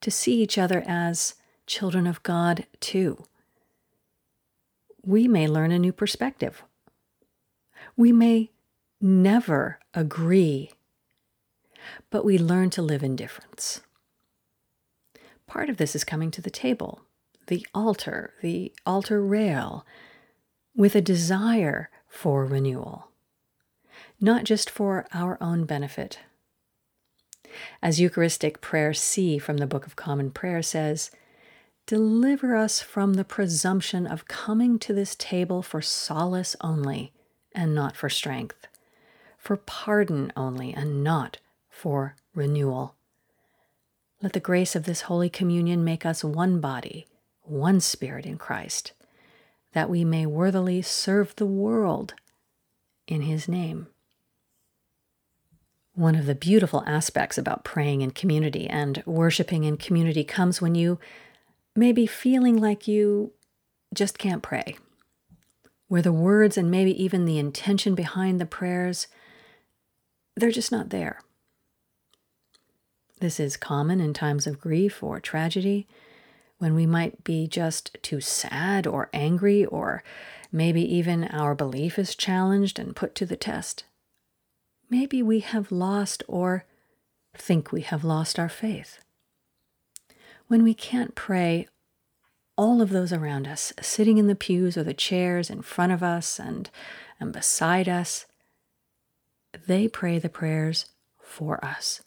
to 0.00 0.10
see 0.10 0.42
each 0.42 0.58
other 0.58 0.82
as 0.86 1.34
children 1.70 2.04
of 2.04 2.22
God 2.24 2.66
too. 2.80 3.24
We 5.04 5.28
may 5.28 5.46
learn 5.46 5.70
a 5.70 5.78
new 5.78 5.92
perspective. 5.92 6.64
We 7.96 8.10
may 8.10 8.50
never 9.00 9.78
agree, 9.94 10.72
but 12.10 12.24
we 12.24 12.38
learn 12.38 12.70
to 12.70 12.82
live 12.82 13.04
in 13.04 13.14
difference. 13.14 13.82
Part 15.46 15.70
of 15.70 15.76
this 15.76 15.94
is 15.94 16.02
coming 16.02 16.32
to 16.32 16.42
the 16.42 16.50
table, 16.50 17.02
the 17.46 17.64
altar, 17.72 18.34
the 18.42 18.72
altar 18.84 19.22
rail, 19.22 19.86
with 20.74 20.96
a 20.96 21.00
desire 21.00 21.88
for 22.08 22.44
renewal, 22.44 23.10
not 24.20 24.42
just 24.42 24.68
for 24.68 25.06
our 25.14 25.38
own 25.40 25.66
benefit. 25.66 26.18
As 27.80 28.00
Eucharistic 28.00 28.60
Prayer 28.60 28.92
C 28.92 29.38
from 29.38 29.58
the 29.58 29.68
Book 29.68 29.86
of 29.86 29.94
Common 29.94 30.32
Prayer 30.32 30.62
says, 30.62 31.12
Deliver 31.90 32.54
us 32.54 32.80
from 32.80 33.14
the 33.14 33.24
presumption 33.24 34.06
of 34.06 34.28
coming 34.28 34.78
to 34.78 34.92
this 34.92 35.16
table 35.16 35.60
for 35.60 35.82
solace 35.82 36.54
only 36.60 37.12
and 37.52 37.74
not 37.74 37.96
for 37.96 38.08
strength, 38.08 38.68
for 39.36 39.56
pardon 39.56 40.32
only 40.36 40.72
and 40.72 41.02
not 41.02 41.38
for 41.68 42.14
renewal. 42.32 42.94
Let 44.22 44.34
the 44.34 44.38
grace 44.38 44.76
of 44.76 44.84
this 44.84 45.00
Holy 45.00 45.28
Communion 45.28 45.82
make 45.82 46.06
us 46.06 46.22
one 46.22 46.60
body, 46.60 47.08
one 47.42 47.80
spirit 47.80 48.24
in 48.24 48.38
Christ, 48.38 48.92
that 49.72 49.90
we 49.90 50.04
may 50.04 50.26
worthily 50.26 50.82
serve 50.82 51.34
the 51.34 51.44
world 51.44 52.14
in 53.08 53.22
His 53.22 53.48
name. 53.48 53.88
One 55.96 56.14
of 56.14 56.26
the 56.26 56.36
beautiful 56.36 56.84
aspects 56.86 57.36
about 57.36 57.64
praying 57.64 58.02
in 58.02 58.12
community 58.12 58.68
and 58.68 59.02
worshiping 59.06 59.64
in 59.64 59.76
community 59.76 60.22
comes 60.22 60.62
when 60.62 60.76
you 60.76 61.00
may 61.80 61.92
be 61.92 62.06
feeling 62.06 62.58
like 62.58 62.86
you 62.86 63.32
just 63.94 64.18
can't 64.18 64.42
pray, 64.42 64.76
where 65.88 66.02
the 66.02 66.12
words 66.12 66.58
and 66.58 66.70
maybe 66.70 67.02
even 67.02 67.24
the 67.24 67.38
intention 67.38 67.94
behind 67.94 68.38
the 68.38 68.44
prayers, 68.44 69.08
they're 70.36 70.50
just 70.50 70.70
not 70.70 70.90
there. 70.90 71.22
This 73.20 73.40
is 73.40 73.56
common 73.56 73.98
in 73.98 74.12
times 74.12 74.46
of 74.46 74.60
grief 74.60 75.02
or 75.02 75.20
tragedy, 75.20 75.88
when 76.58 76.74
we 76.74 76.84
might 76.84 77.24
be 77.24 77.48
just 77.48 77.96
too 78.02 78.20
sad 78.20 78.86
or 78.86 79.08
angry, 79.14 79.64
or 79.64 80.02
maybe 80.52 80.82
even 80.82 81.24
our 81.24 81.54
belief 81.54 81.98
is 81.98 82.14
challenged 82.14 82.78
and 82.78 82.94
put 82.94 83.14
to 83.14 83.24
the 83.24 83.36
test. 83.36 83.84
Maybe 84.90 85.22
we 85.22 85.40
have 85.40 85.72
lost 85.72 86.22
or 86.28 86.66
think 87.34 87.72
we 87.72 87.80
have 87.80 88.04
lost 88.04 88.38
our 88.38 88.50
faith. 88.50 88.98
When 90.50 90.64
we 90.64 90.74
can't 90.74 91.14
pray, 91.14 91.68
all 92.56 92.82
of 92.82 92.90
those 92.90 93.12
around 93.12 93.46
us, 93.46 93.72
sitting 93.80 94.18
in 94.18 94.26
the 94.26 94.34
pews 94.34 94.76
or 94.76 94.82
the 94.82 94.92
chairs 94.92 95.48
in 95.48 95.62
front 95.62 95.92
of 95.92 96.02
us 96.02 96.40
and, 96.40 96.68
and 97.20 97.32
beside 97.32 97.88
us, 97.88 98.26
they 99.68 99.86
pray 99.86 100.18
the 100.18 100.28
prayers 100.28 100.86
for 101.22 101.64
us. 101.64 102.02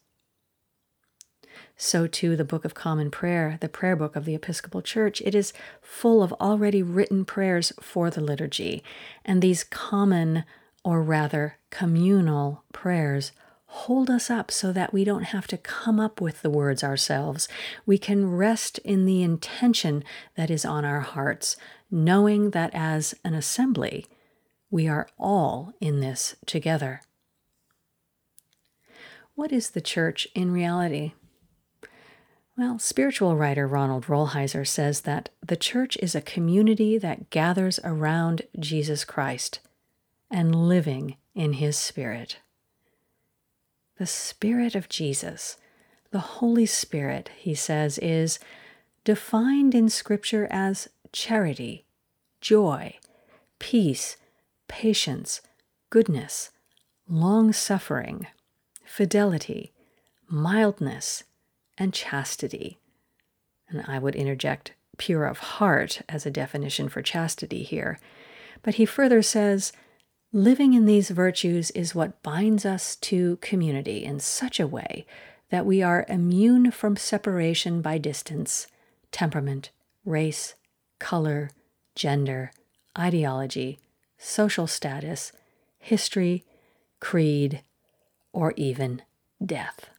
So, 1.77 2.05
too, 2.05 2.35
the 2.35 2.43
Book 2.43 2.65
of 2.65 2.73
Common 2.73 3.11
Prayer, 3.11 3.57
the 3.61 3.69
prayer 3.69 3.95
book 3.95 4.17
of 4.17 4.25
the 4.25 4.35
Episcopal 4.35 4.81
Church, 4.81 5.21
it 5.21 5.33
is 5.33 5.53
full 5.81 6.21
of 6.21 6.33
already 6.33 6.83
written 6.83 7.23
prayers 7.23 7.71
for 7.79 8.09
the 8.09 8.19
liturgy. 8.19 8.83
And 9.23 9.41
these 9.41 9.63
common, 9.63 10.43
or 10.83 11.01
rather 11.01 11.59
communal, 11.69 12.65
prayers 12.73 13.31
hold 13.73 14.07
us 14.07 14.29
up 14.29 14.51
so 14.51 14.71
that 14.71 14.93
we 14.93 15.03
don't 15.03 15.23
have 15.23 15.47
to 15.47 15.57
come 15.57 15.99
up 15.99 16.21
with 16.21 16.43
the 16.43 16.49
words 16.49 16.83
ourselves. 16.83 17.47
We 17.87 17.97
can 17.97 18.29
rest 18.29 18.77
in 18.79 19.05
the 19.05 19.23
intention 19.23 20.03
that 20.35 20.51
is 20.51 20.63
on 20.63 20.85
our 20.85 20.99
hearts, 20.99 21.57
knowing 21.89 22.51
that 22.51 22.69
as 22.75 23.15
an 23.23 23.33
assembly, 23.33 24.05
we 24.69 24.87
are 24.87 25.07
all 25.17 25.73
in 25.81 26.01
this 26.01 26.35
together. 26.45 27.01
What 29.33 29.51
is 29.51 29.71
the 29.71 29.81
church 29.81 30.27
in 30.35 30.51
reality? 30.51 31.13
Well, 32.55 32.77
spiritual 32.77 33.35
writer 33.35 33.67
Ronald 33.67 34.05
Rolheiser 34.05 34.67
says 34.67 35.01
that 35.01 35.29
the 35.41 35.57
church 35.57 35.97
is 35.97 36.13
a 36.13 36.21
community 36.21 36.99
that 36.99 37.31
gathers 37.31 37.79
around 37.83 38.43
Jesus 38.59 39.03
Christ 39.03 39.61
and 40.29 40.53
living 40.53 41.17
in 41.33 41.53
his 41.53 41.75
spirit. 41.75 42.37
The 43.97 44.07
spirit 44.07 44.75
of 44.75 44.89
Jesus, 44.89 45.57
the 46.11 46.19
Holy 46.19 46.65
Spirit, 46.65 47.29
he 47.37 47.53
says, 47.53 47.97
is 47.99 48.39
defined 49.03 49.75
in 49.75 49.89
Scripture 49.89 50.47
as 50.49 50.89
charity, 51.11 51.85
joy, 52.41 52.95
peace, 53.59 54.17
patience, 54.67 55.41
goodness, 55.89 56.49
long 57.07 57.53
suffering, 57.53 58.27
fidelity, 58.83 59.71
mildness, 60.27 61.23
and 61.77 61.93
chastity. 61.93 62.79
And 63.69 63.83
I 63.87 63.99
would 63.99 64.15
interject 64.15 64.73
pure 64.97 65.25
of 65.25 65.39
heart 65.39 66.01
as 66.09 66.25
a 66.25 66.31
definition 66.31 66.89
for 66.89 67.01
chastity 67.01 67.63
here. 67.63 67.99
But 68.61 68.75
he 68.75 68.85
further 68.85 69.21
says, 69.21 69.73
living 70.33 70.73
in 70.73 70.85
these 70.85 71.11
virtues 71.11 71.69
is 71.71 71.93
what 71.93 72.23
binds 72.23 72.65
us 72.65 72.95
to 72.95 73.37
community 73.37 74.03
in 74.03 74.19
such 74.19 74.59
a 74.59 74.67
way 74.67 75.05
that 75.51 75.65
we 75.65 75.83
are 75.83 76.07
immune 76.09 76.71
from 76.71 76.97
separation 76.97 77.83
by 77.83 77.99
distance, 77.99 78.65
temperament, 79.11 79.69
race, 80.03 80.55
color, 80.97 81.51
gender, 81.95 82.51
ideology, 82.97 83.79
social 84.17 84.65
status, 84.65 85.31
history, 85.77 86.43
creed, 86.99 87.61
or 88.31 88.53
even 88.57 89.03
death. 89.45 89.91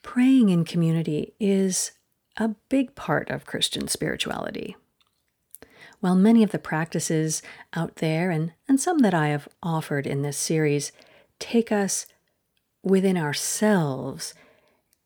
Praying 0.00 0.48
in 0.48 0.64
community 0.64 1.34
is 1.38 1.92
a 2.38 2.48
big 2.70 2.94
part 2.94 3.28
of 3.28 3.44
Christian 3.44 3.86
spirituality. 3.86 4.76
While 6.04 6.16
many 6.16 6.42
of 6.42 6.50
the 6.50 6.58
practices 6.58 7.40
out 7.72 7.96
there, 7.96 8.30
and, 8.30 8.52
and 8.68 8.78
some 8.78 8.98
that 8.98 9.14
I 9.14 9.28
have 9.28 9.48
offered 9.62 10.06
in 10.06 10.20
this 10.20 10.36
series, 10.36 10.92
take 11.38 11.72
us 11.72 12.04
within 12.82 13.16
ourselves 13.16 14.34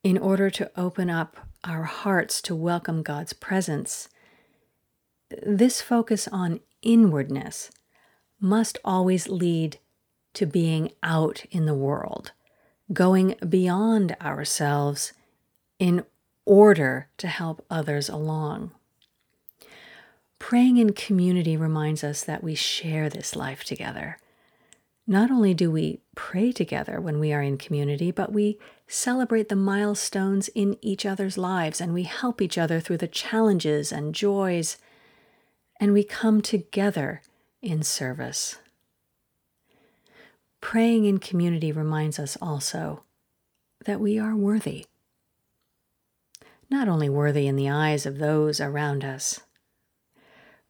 in 0.02 0.18
order 0.18 0.50
to 0.50 0.68
open 0.74 1.08
up 1.08 1.36
our 1.62 1.84
hearts 1.84 2.42
to 2.42 2.56
welcome 2.56 3.04
God's 3.04 3.32
presence, 3.32 4.08
this 5.30 5.80
focus 5.80 6.26
on 6.32 6.58
inwardness 6.82 7.70
must 8.40 8.76
always 8.84 9.28
lead 9.28 9.78
to 10.34 10.46
being 10.46 10.90
out 11.04 11.44
in 11.52 11.66
the 11.66 11.74
world 11.74 12.32
going 12.92 13.36
beyond 13.48 14.16
ourselves 14.20 15.12
in 15.78 16.04
order 16.44 17.06
to 17.18 17.28
help 17.28 17.64
others 17.70 18.08
along. 18.08 18.72
Praying 20.38 20.76
in 20.78 20.92
community 20.92 21.56
reminds 21.56 22.04
us 22.04 22.22
that 22.24 22.42
we 22.42 22.54
share 22.54 23.08
this 23.08 23.34
life 23.34 23.64
together. 23.64 24.18
Not 25.06 25.30
only 25.30 25.54
do 25.54 25.70
we 25.70 26.00
pray 26.14 26.52
together 26.52 27.00
when 27.00 27.18
we 27.18 27.32
are 27.32 27.42
in 27.42 27.56
community, 27.56 28.10
but 28.10 28.32
we 28.32 28.58
celebrate 28.86 29.48
the 29.48 29.56
milestones 29.56 30.48
in 30.48 30.76
each 30.82 31.06
other's 31.06 31.38
lives 31.38 31.80
and 31.80 31.94
we 31.94 32.02
help 32.02 32.42
each 32.42 32.58
other 32.58 32.78
through 32.78 32.98
the 32.98 33.08
challenges 33.08 33.90
and 33.90 34.14
joys, 34.14 34.76
and 35.80 35.92
we 35.92 36.04
come 36.04 36.42
together 36.42 37.22
in 37.62 37.82
service. 37.82 38.56
Praying 40.60 41.06
in 41.06 41.18
community 41.18 41.72
reminds 41.72 42.18
us 42.18 42.36
also 42.42 43.02
that 43.86 44.00
we 44.00 44.18
are 44.18 44.36
worthy. 44.36 44.86
Not 46.68 46.88
only 46.88 47.08
worthy 47.08 47.46
in 47.46 47.56
the 47.56 47.70
eyes 47.70 48.04
of 48.04 48.18
those 48.18 48.60
around 48.60 49.04
us, 49.04 49.40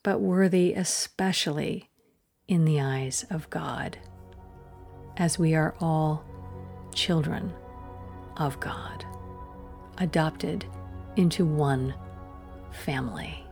but 0.03 0.21
worthy 0.21 0.75
especially 0.75 1.91
in 2.47 2.65
the 2.65 2.81
eyes 2.81 3.27
of 3.31 3.51
God, 3.51 3.99
as 5.17 5.39
we 5.39 5.55
are 5.55 5.75
all 5.81 6.25
children 6.95 7.53
of 8.37 8.59
God, 8.61 9.05
adopted 9.99 10.65
into 11.17 11.45
one 11.45 11.95
family. 12.71 13.45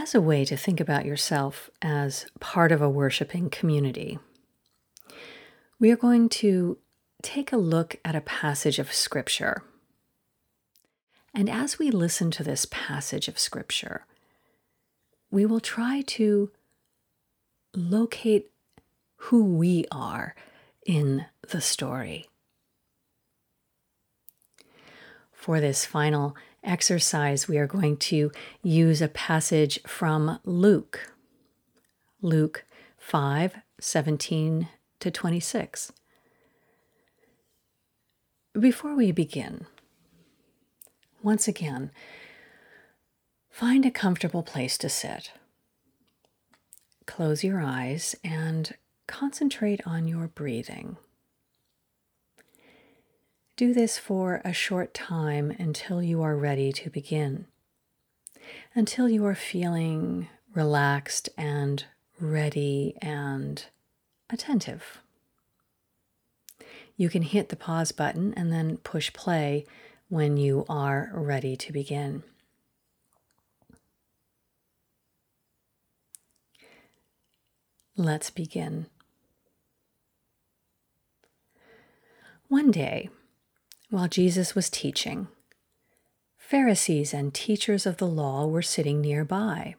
As 0.00 0.14
a 0.14 0.20
way 0.20 0.46
to 0.46 0.56
think 0.56 0.80
about 0.80 1.04
yourself 1.04 1.68
as 1.82 2.24
part 2.40 2.72
of 2.72 2.80
a 2.80 2.88
worshiping 2.88 3.50
community, 3.50 4.18
we 5.78 5.90
are 5.90 5.96
going 5.96 6.26
to 6.26 6.78
take 7.22 7.52
a 7.52 7.58
look 7.58 7.96
at 8.02 8.16
a 8.16 8.22
passage 8.22 8.78
of 8.78 8.90
Scripture. 8.94 9.62
And 11.34 11.50
as 11.50 11.78
we 11.78 11.90
listen 11.90 12.30
to 12.32 12.42
this 12.42 12.66
passage 12.70 13.28
of 13.28 13.38
Scripture, 13.38 14.06
we 15.30 15.44
will 15.44 15.60
try 15.60 16.00
to 16.06 16.50
locate 17.76 18.50
who 19.16 19.44
we 19.44 19.84
are 19.92 20.34
in 20.86 21.26
the 21.50 21.60
story. 21.60 22.26
For 25.30 25.60
this 25.60 25.84
final 25.84 26.34
exercise, 26.62 27.48
we 27.48 27.58
are 27.58 27.66
going 27.66 27.96
to 27.96 28.30
use 28.62 29.00
a 29.00 29.08
passage 29.08 29.80
from 29.86 30.38
Luke, 30.44 31.12
Luke 32.22 32.64
5 32.98 33.56
17 33.80 34.68
to 35.00 35.10
26. 35.10 35.92
Before 38.58 38.94
we 38.94 39.12
begin, 39.12 39.66
once 41.22 41.48
again, 41.48 41.90
find 43.48 43.86
a 43.86 43.90
comfortable 43.90 44.42
place 44.42 44.76
to 44.78 44.88
sit. 44.88 45.32
Close 47.06 47.42
your 47.42 47.60
eyes 47.60 48.14
and 48.22 48.74
concentrate 49.06 49.80
on 49.86 50.06
your 50.06 50.28
breathing. 50.28 50.96
Do 53.60 53.74
this 53.74 53.98
for 53.98 54.40
a 54.42 54.54
short 54.54 54.94
time 54.94 55.50
until 55.58 56.02
you 56.02 56.22
are 56.22 56.34
ready 56.34 56.72
to 56.72 56.88
begin, 56.88 57.44
until 58.74 59.06
you 59.06 59.26
are 59.26 59.34
feeling 59.34 60.28
relaxed 60.54 61.28
and 61.36 61.84
ready 62.18 62.96
and 63.02 63.62
attentive. 64.30 65.02
You 66.96 67.10
can 67.10 67.20
hit 67.20 67.50
the 67.50 67.54
pause 67.54 67.92
button 67.92 68.32
and 68.32 68.50
then 68.50 68.78
push 68.78 69.12
play 69.12 69.66
when 70.08 70.38
you 70.38 70.64
are 70.66 71.10
ready 71.12 71.54
to 71.56 71.70
begin. 71.70 72.22
Let's 77.94 78.30
begin. 78.30 78.86
One 82.48 82.70
day, 82.70 83.10
while 83.90 84.08
Jesus 84.08 84.54
was 84.54 84.70
teaching, 84.70 85.28
Pharisees 86.38 87.12
and 87.12 87.34
teachers 87.34 87.86
of 87.86 87.98
the 87.98 88.06
law 88.06 88.46
were 88.46 88.62
sitting 88.62 89.00
nearby. 89.00 89.74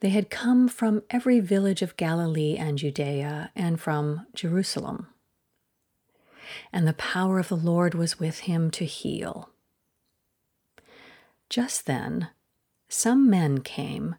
They 0.00 0.10
had 0.10 0.30
come 0.30 0.68
from 0.68 1.02
every 1.10 1.40
village 1.40 1.82
of 1.82 1.96
Galilee 1.96 2.56
and 2.56 2.78
Judea 2.78 3.50
and 3.54 3.78
from 3.78 4.26
Jerusalem. 4.34 5.08
And 6.72 6.88
the 6.88 6.94
power 6.94 7.38
of 7.38 7.48
the 7.48 7.56
Lord 7.56 7.94
was 7.94 8.18
with 8.18 8.40
him 8.40 8.70
to 8.72 8.84
heal. 8.84 9.50
Just 11.50 11.86
then, 11.86 12.28
some 12.88 13.28
men 13.28 13.60
came 13.60 14.16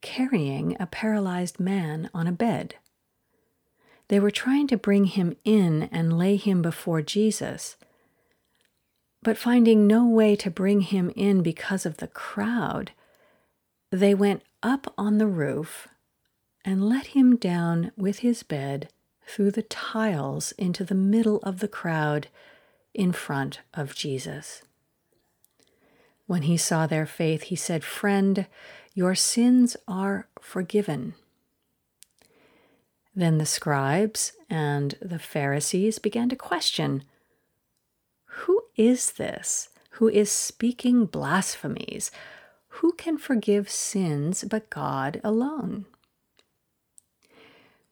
carrying 0.00 0.76
a 0.78 0.86
paralyzed 0.86 1.58
man 1.58 2.10
on 2.14 2.26
a 2.26 2.32
bed. 2.32 2.76
They 4.08 4.20
were 4.20 4.30
trying 4.30 4.66
to 4.68 4.76
bring 4.76 5.06
him 5.06 5.34
in 5.44 5.84
and 5.84 6.18
lay 6.18 6.36
him 6.36 6.62
before 6.62 7.00
Jesus. 7.00 7.76
But 9.24 9.38
finding 9.38 9.86
no 9.86 10.06
way 10.06 10.36
to 10.36 10.50
bring 10.50 10.82
him 10.82 11.10
in 11.16 11.42
because 11.42 11.86
of 11.86 11.96
the 11.96 12.08
crowd, 12.08 12.92
they 13.90 14.14
went 14.14 14.42
up 14.62 14.92
on 14.98 15.16
the 15.16 15.26
roof 15.26 15.88
and 16.62 16.86
let 16.86 17.06
him 17.08 17.36
down 17.36 17.90
with 17.96 18.18
his 18.18 18.42
bed 18.42 18.90
through 19.26 19.52
the 19.52 19.62
tiles 19.62 20.52
into 20.52 20.84
the 20.84 20.94
middle 20.94 21.38
of 21.38 21.60
the 21.60 21.68
crowd 21.68 22.28
in 22.92 23.12
front 23.12 23.60
of 23.72 23.94
Jesus. 23.94 24.60
When 26.26 26.42
he 26.42 26.58
saw 26.58 26.86
their 26.86 27.06
faith, 27.06 27.44
he 27.44 27.56
said, 27.56 27.82
Friend, 27.82 28.46
your 28.92 29.14
sins 29.14 29.74
are 29.88 30.28
forgiven. 30.38 31.14
Then 33.16 33.38
the 33.38 33.46
scribes 33.46 34.32
and 34.50 34.96
the 35.00 35.18
Pharisees 35.18 35.98
began 35.98 36.28
to 36.28 36.36
question 36.36 37.04
is 38.76 39.12
this 39.12 39.68
who 39.90 40.08
is 40.08 40.30
speaking 40.30 41.06
blasphemies? 41.06 42.10
Who 42.68 42.92
can 42.92 43.16
forgive 43.16 43.70
sins 43.70 44.42
but 44.42 44.68
God 44.68 45.20
alone? 45.22 45.86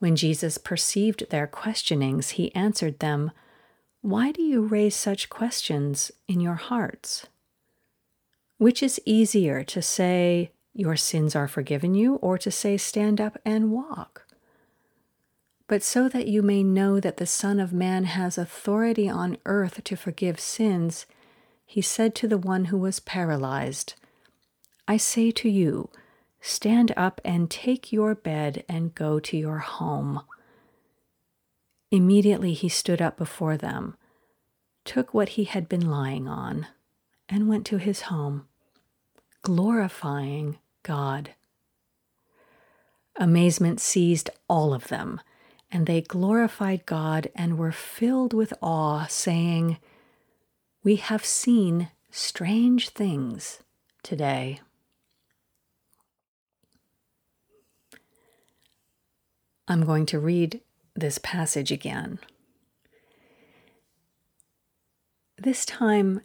When 0.00 0.16
Jesus 0.16 0.58
perceived 0.58 1.30
their 1.30 1.46
questionings, 1.46 2.30
he 2.30 2.52
answered 2.56 2.98
them, 2.98 3.30
Why 4.00 4.32
do 4.32 4.42
you 4.42 4.62
raise 4.62 4.96
such 4.96 5.28
questions 5.30 6.10
in 6.26 6.40
your 6.40 6.56
hearts? 6.56 7.28
Which 8.58 8.82
is 8.82 9.00
easier 9.06 9.62
to 9.62 9.80
say, 9.80 10.50
Your 10.74 10.96
sins 10.96 11.36
are 11.36 11.46
forgiven 11.46 11.94
you, 11.94 12.16
or 12.16 12.36
to 12.38 12.50
say, 12.50 12.76
Stand 12.76 13.20
up 13.20 13.38
and 13.44 13.70
walk? 13.70 14.21
But 15.72 15.82
so 15.82 16.06
that 16.06 16.28
you 16.28 16.42
may 16.42 16.62
know 16.62 17.00
that 17.00 17.16
the 17.16 17.24
Son 17.24 17.58
of 17.58 17.72
Man 17.72 18.04
has 18.04 18.36
authority 18.36 19.08
on 19.08 19.38
earth 19.46 19.82
to 19.84 19.96
forgive 19.96 20.38
sins, 20.38 21.06
he 21.64 21.80
said 21.80 22.14
to 22.14 22.28
the 22.28 22.36
one 22.36 22.66
who 22.66 22.76
was 22.76 23.00
paralyzed, 23.00 23.94
I 24.86 24.98
say 24.98 25.30
to 25.30 25.48
you, 25.48 25.88
stand 26.42 26.92
up 26.94 27.22
and 27.24 27.50
take 27.50 27.90
your 27.90 28.14
bed 28.14 28.66
and 28.68 28.94
go 28.94 29.18
to 29.20 29.34
your 29.34 29.60
home. 29.60 30.20
Immediately 31.90 32.52
he 32.52 32.68
stood 32.68 33.00
up 33.00 33.16
before 33.16 33.56
them, 33.56 33.96
took 34.84 35.14
what 35.14 35.30
he 35.40 35.44
had 35.44 35.70
been 35.70 35.90
lying 35.90 36.28
on, 36.28 36.66
and 37.30 37.48
went 37.48 37.64
to 37.68 37.78
his 37.78 38.02
home, 38.02 38.46
glorifying 39.40 40.58
God. 40.82 41.30
Amazement 43.16 43.80
seized 43.80 44.28
all 44.50 44.74
of 44.74 44.88
them 44.88 45.18
and 45.72 45.86
they 45.86 46.02
glorified 46.02 46.84
God 46.84 47.28
and 47.34 47.56
were 47.56 47.72
filled 47.72 48.34
with 48.34 48.52
awe, 48.60 49.06
saying, 49.06 49.78
We 50.84 50.96
have 50.96 51.24
seen 51.24 51.88
strange 52.10 52.90
things 52.90 53.60
today. 54.02 54.60
I'm 59.66 59.86
going 59.86 60.04
to 60.06 60.18
read 60.18 60.60
this 60.94 61.16
passage 61.16 61.72
again. 61.72 62.18
This 65.38 65.64
time, 65.64 66.20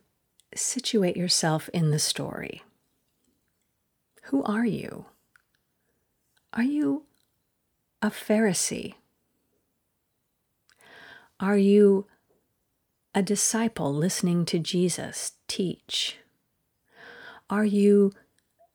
situate 0.53 1.15
yourself 1.15 1.69
in 1.69 1.91
the 1.91 1.99
story. 1.99 2.63
Who 4.23 4.43
are 4.43 4.65
you? 4.65 5.05
Are 6.51 6.63
you 6.63 7.05
a 8.01 8.10
Pharisee? 8.10 8.95
Are 11.39 11.58
you 11.58 12.08
a 13.13 13.21
disciple 13.21 13.93
listening 13.93 14.43
to 14.45 14.58
Jesus 14.58 15.34
teach? 15.47 16.17
Are 17.50 17.65
you 17.65 18.12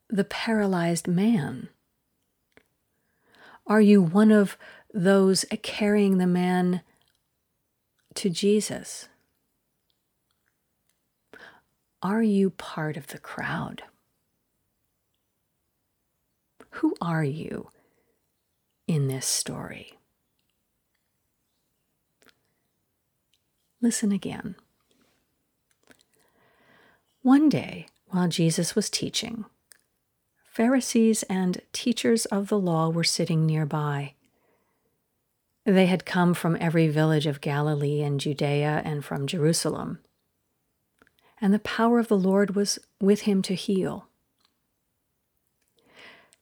the 0.08 0.24
paralyzed 0.24 1.08
man? 1.08 1.70
Are 3.66 3.80
you 3.80 4.00
one 4.00 4.30
of 4.30 4.56
those 4.94 5.44
carrying 5.62 6.18
the 6.18 6.26
man 6.26 6.82
to 8.14 8.30
Jesus? 8.30 9.08
Are 12.00 12.22
you 12.22 12.50
part 12.50 12.96
of 12.96 13.08
the 13.08 13.18
crowd? 13.18 13.82
Who 16.76 16.94
are 17.00 17.24
you 17.24 17.70
in 18.86 19.08
this 19.08 19.26
story? 19.26 19.98
Listen 23.82 24.12
again. 24.12 24.54
One 27.22 27.48
day, 27.48 27.88
while 28.06 28.28
Jesus 28.28 28.76
was 28.76 28.88
teaching, 28.88 29.44
Pharisees 30.52 31.24
and 31.24 31.60
teachers 31.72 32.24
of 32.26 32.48
the 32.48 32.58
law 32.58 32.90
were 32.90 33.02
sitting 33.02 33.44
nearby. 33.44 34.14
They 35.64 35.86
had 35.86 36.06
come 36.06 36.32
from 36.32 36.56
every 36.60 36.86
village 36.86 37.26
of 37.26 37.40
Galilee 37.40 38.02
and 38.02 38.20
Judea 38.20 38.82
and 38.84 39.04
from 39.04 39.26
Jerusalem. 39.26 39.98
And 41.40 41.52
the 41.52 41.58
power 41.58 41.98
of 41.98 42.06
the 42.06 42.16
Lord 42.16 42.54
was 42.54 42.78
with 43.00 43.22
him 43.22 43.42
to 43.42 43.54
heal. 43.54 44.06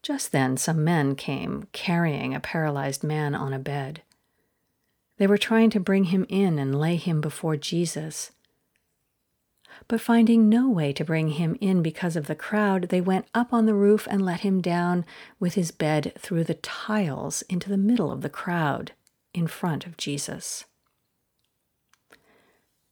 Just 0.02 0.30
then, 0.32 0.58
some 0.58 0.84
men 0.84 1.14
came 1.14 1.68
carrying 1.72 2.34
a 2.34 2.40
paralyzed 2.40 3.02
man 3.02 3.34
on 3.34 3.54
a 3.54 3.58
bed. 3.58 4.02
They 5.20 5.26
were 5.26 5.36
trying 5.36 5.68
to 5.70 5.80
bring 5.80 6.04
him 6.04 6.24
in 6.30 6.58
and 6.58 6.80
lay 6.80 6.96
him 6.96 7.20
before 7.20 7.54
Jesus. 7.54 8.32
But 9.86 10.00
finding 10.00 10.48
no 10.48 10.70
way 10.70 10.94
to 10.94 11.04
bring 11.04 11.32
him 11.32 11.58
in 11.60 11.82
because 11.82 12.16
of 12.16 12.26
the 12.26 12.34
crowd, 12.34 12.84
they 12.84 13.02
went 13.02 13.26
up 13.34 13.52
on 13.52 13.66
the 13.66 13.74
roof 13.74 14.08
and 14.10 14.24
let 14.24 14.40
him 14.40 14.62
down 14.62 15.04
with 15.38 15.56
his 15.56 15.72
bed 15.72 16.14
through 16.18 16.44
the 16.44 16.54
tiles 16.54 17.42
into 17.50 17.68
the 17.68 17.76
middle 17.76 18.10
of 18.10 18.22
the 18.22 18.30
crowd 18.30 18.92
in 19.34 19.46
front 19.46 19.84
of 19.84 19.98
Jesus. 19.98 20.64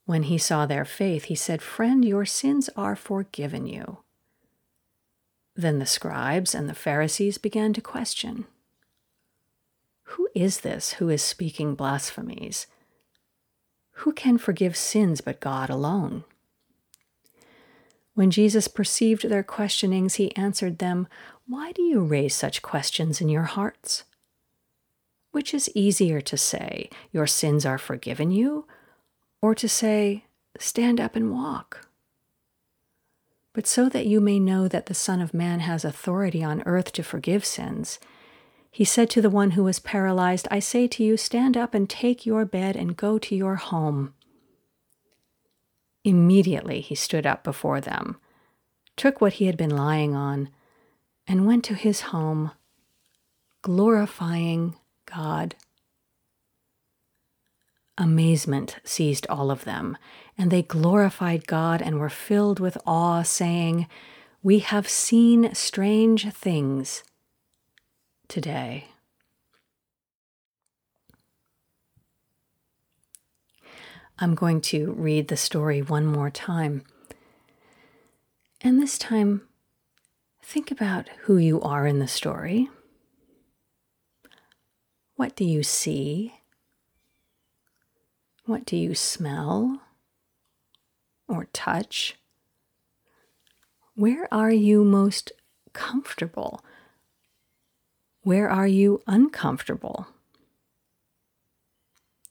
When 0.04 0.24
he 0.24 0.36
saw 0.36 0.66
their 0.66 0.84
faith, 0.84 1.24
he 1.24 1.34
said, 1.34 1.62
Friend, 1.62 2.04
your 2.04 2.26
sins 2.26 2.68
are 2.76 2.94
forgiven 2.94 3.66
you. 3.66 4.00
Then 5.56 5.78
the 5.78 5.86
scribes 5.86 6.54
and 6.54 6.68
the 6.68 6.74
Pharisees 6.74 7.38
began 7.38 7.72
to 7.72 7.80
question 7.80 8.44
Who 10.12 10.28
is 10.34 10.60
this 10.60 10.94
who 10.94 11.10
is 11.10 11.20
speaking 11.20 11.74
blasphemies? 11.74 12.66
Who 14.02 14.12
can 14.12 14.38
forgive 14.38 14.74
sins 14.74 15.20
but 15.20 15.38
God 15.38 15.68
alone? 15.68 16.24
When 18.14 18.30
Jesus 18.30 18.68
perceived 18.68 19.28
their 19.28 19.42
questionings, 19.42 20.14
he 20.14 20.34
answered 20.34 20.78
them, 20.78 21.08
Why 21.46 21.72
do 21.72 21.82
you 21.82 22.00
raise 22.00 22.34
such 22.34 22.62
questions 22.62 23.20
in 23.20 23.28
your 23.28 23.42
hearts? 23.42 24.04
Which 25.30 25.52
is 25.52 25.70
easier 25.74 26.22
to 26.22 26.38
say, 26.38 26.88
Your 27.12 27.26
sins 27.26 27.66
are 27.66 27.78
forgiven 27.78 28.30
you, 28.30 28.66
or 29.42 29.54
to 29.56 29.68
say, 29.68 30.24
Stand 30.58 31.00
up 31.00 31.16
and 31.16 31.30
walk? 31.30 31.86
But 33.52 33.66
so 33.66 33.90
that 33.90 34.06
you 34.06 34.20
may 34.20 34.40
know 34.40 34.68
that 34.68 34.86
the 34.86 34.94
Son 34.94 35.20
of 35.20 35.34
Man 35.34 35.60
has 35.60 35.84
authority 35.84 36.42
on 36.42 36.62
earth 36.64 36.92
to 36.92 37.02
forgive 37.02 37.44
sins, 37.44 37.98
he 38.70 38.84
said 38.84 39.10
to 39.10 39.22
the 39.22 39.30
one 39.30 39.52
who 39.52 39.64
was 39.64 39.78
paralyzed, 39.78 40.46
I 40.50 40.58
say 40.58 40.86
to 40.88 41.02
you, 41.02 41.16
stand 41.16 41.56
up 41.56 41.74
and 41.74 41.88
take 41.88 42.26
your 42.26 42.44
bed 42.44 42.76
and 42.76 42.96
go 42.96 43.18
to 43.18 43.34
your 43.34 43.56
home. 43.56 44.14
Immediately 46.04 46.80
he 46.80 46.94
stood 46.94 47.26
up 47.26 47.42
before 47.42 47.80
them, 47.80 48.16
took 48.96 49.20
what 49.20 49.34
he 49.34 49.46
had 49.46 49.56
been 49.56 49.74
lying 49.74 50.14
on, 50.14 50.50
and 51.26 51.46
went 51.46 51.64
to 51.64 51.74
his 51.74 52.02
home, 52.02 52.52
glorifying 53.62 54.76
God. 55.06 55.54
Amazement 57.96 58.78
seized 58.84 59.26
all 59.28 59.50
of 59.50 59.64
them, 59.64 59.96
and 60.36 60.50
they 60.50 60.62
glorified 60.62 61.46
God 61.46 61.82
and 61.82 61.98
were 61.98 62.08
filled 62.08 62.60
with 62.60 62.78
awe, 62.86 63.22
saying, 63.22 63.88
We 64.42 64.60
have 64.60 64.88
seen 64.88 65.52
strange 65.54 66.32
things 66.32 67.02
today. 68.28 68.88
I'm 74.18 74.34
going 74.34 74.60
to 74.62 74.92
read 74.92 75.28
the 75.28 75.36
story 75.36 75.80
one 75.80 76.04
more 76.04 76.30
time. 76.30 76.82
And 78.60 78.80
this 78.82 78.98
time, 78.98 79.42
think 80.42 80.70
about 80.70 81.08
who 81.22 81.36
you 81.36 81.60
are 81.60 81.86
in 81.86 82.00
the 82.00 82.08
story. 82.08 82.68
What 85.14 85.36
do 85.36 85.44
you 85.44 85.62
see? 85.62 86.34
What 88.44 88.64
do 88.64 88.76
you 88.76 88.94
smell 88.94 89.82
or 91.28 91.46
touch? 91.52 92.16
Where 93.94 94.32
are 94.32 94.52
you 94.52 94.84
most 94.84 95.30
comfortable? 95.72 96.60
Where 98.28 98.50
are 98.50 98.66
you 98.66 99.00
uncomfortable? 99.06 100.06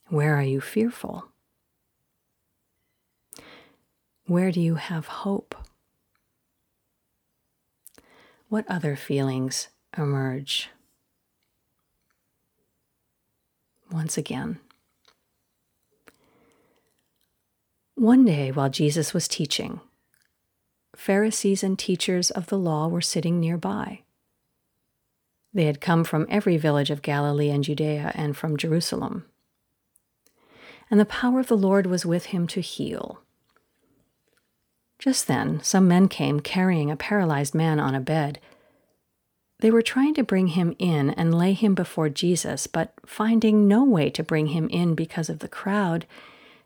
Where 0.06 0.36
are 0.36 0.44
you 0.44 0.60
fearful? 0.60 1.24
Where 4.24 4.52
do 4.52 4.60
you 4.60 4.76
have 4.76 5.06
hope? 5.08 5.56
What 8.48 8.64
other 8.68 8.94
feelings 8.94 9.70
emerge? 9.96 10.70
Once 13.90 14.16
again. 14.16 14.60
One 17.96 18.24
day 18.24 18.52
while 18.52 18.70
Jesus 18.70 19.12
was 19.12 19.26
teaching, 19.26 19.80
Pharisees 20.94 21.64
and 21.64 21.76
teachers 21.76 22.30
of 22.30 22.46
the 22.46 22.58
law 22.58 22.86
were 22.86 23.00
sitting 23.00 23.40
nearby. 23.40 24.02
They 25.58 25.64
had 25.64 25.80
come 25.80 26.04
from 26.04 26.28
every 26.30 26.56
village 26.56 26.88
of 26.88 27.02
Galilee 27.02 27.50
and 27.50 27.64
Judea 27.64 28.12
and 28.14 28.36
from 28.36 28.56
Jerusalem. 28.56 29.24
And 30.88 31.00
the 31.00 31.04
power 31.04 31.40
of 31.40 31.48
the 31.48 31.56
Lord 31.56 31.84
was 31.84 32.06
with 32.06 32.26
him 32.26 32.46
to 32.46 32.60
heal. 32.60 33.22
Just 35.00 35.26
then, 35.26 35.60
some 35.64 35.88
men 35.88 36.06
came 36.06 36.38
carrying 36.38 36.92
a 36.92 36.96
paralyzed 36.96 37.56
man 37.56 37.80
on 37.80 37.96
a 37.96 38.00
bed. 38.00 38.38
They 39.58 39.72
were 39.72 39.82
trying 39.82 40.14
to 40.14 40.22
bring 40.22 40.46
him 40.46 40.76
in 40.78 41.10
and 41.10 41.36
lay 41.36 41.54
him 41.54 41.74
before 41.74 42.08
Jesus, 42.08 42.68
but 42.68 42.92
finding 43.04 43.66
no 43.66 43.82
way 43.82 44.10
to 44.10 44.22
bring 44.22 44.46
him 44.54 44.68
in 44.68 44.94
because 44.94 45.28
of 45.28 45.40
the 45.40 45.48
crowd, 45.48 46.06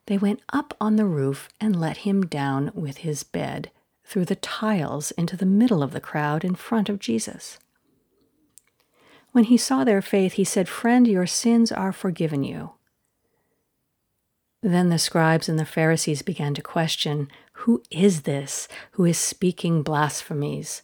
they 0.04 0.18
went 0.18 0.42
up 0.52 0.76
on 0.78 0.96
the 0.96 1.06
roof 1.06 1.48
and 1.58 1.80
let 1.80 1.96
him 2.04 2.26
down 2.26 2.70
with 2.74 2.98
his 2.98 3.22
bed 3.22 3.70
through 4.04 4.26
the 4.26 4.36
tiles 4.36 5.12
into 5.12 5.34
the 5.34 5.46
middle 5.46 5.82
of 5.82 5.92
the 5.92 5.98
crowd 5.98 6.44
in 6.44 6.54
front 6.54 6.90
of 6.90 6.98
Jesus. 6.98 7.58
When 9.32 9.44
he 9.44 9.56
saw 9.56 9.82
their 9.82 10.02
faith, 10.02 10.34
he 10.34 10.44
said, 10.44 10.68
Friend, 10.68 11.08
your 11.08 11.26
sins 11.26 11.72
are 11.72 11.92
forgiven 11.92 12.44
you. 12.44 12.72
Then 14.62 14.90
the 14.90 14.98
scribes 14.98 15.48
and 15.48 15.58
the 15.58 15.64
Pharisees 15.64 16.22
began 16.22 16.54
to 16.54 16.62
question 16.62 17.28
Who 17.54 17.82
is 17.90 18.22
this 18.22 18.68
who 18.92 19.04
is 19.04 19.18
speaking 19.18 19.82
blasphemies? 19.82 20.82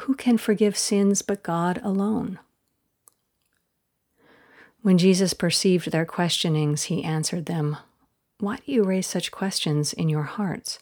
Who 0.00 0.14
can 0.14 0.36
forgive 0.36 0.76
sins 0.76 1.22
but 1.22 1.42
God 1.42 1.80
alone? 1.82 2.38
When 4.82 4.98
Jesus 4.98 5.32
perceived 5.34 5.90
their 5.90 6.04
questionings, 6.04 6.84
he 6.84 7.04
answered 7.04 7.46
them, 7.46 7.76
Why 8.38 8.56
do 8.56 8.72
you 8.72 8.84
raise 8.84 9.06
such 9.06 9.30
questions 9.30 9.92
in 9.92 10.08
your 10.08 10.22
hearts? 10.24 10.78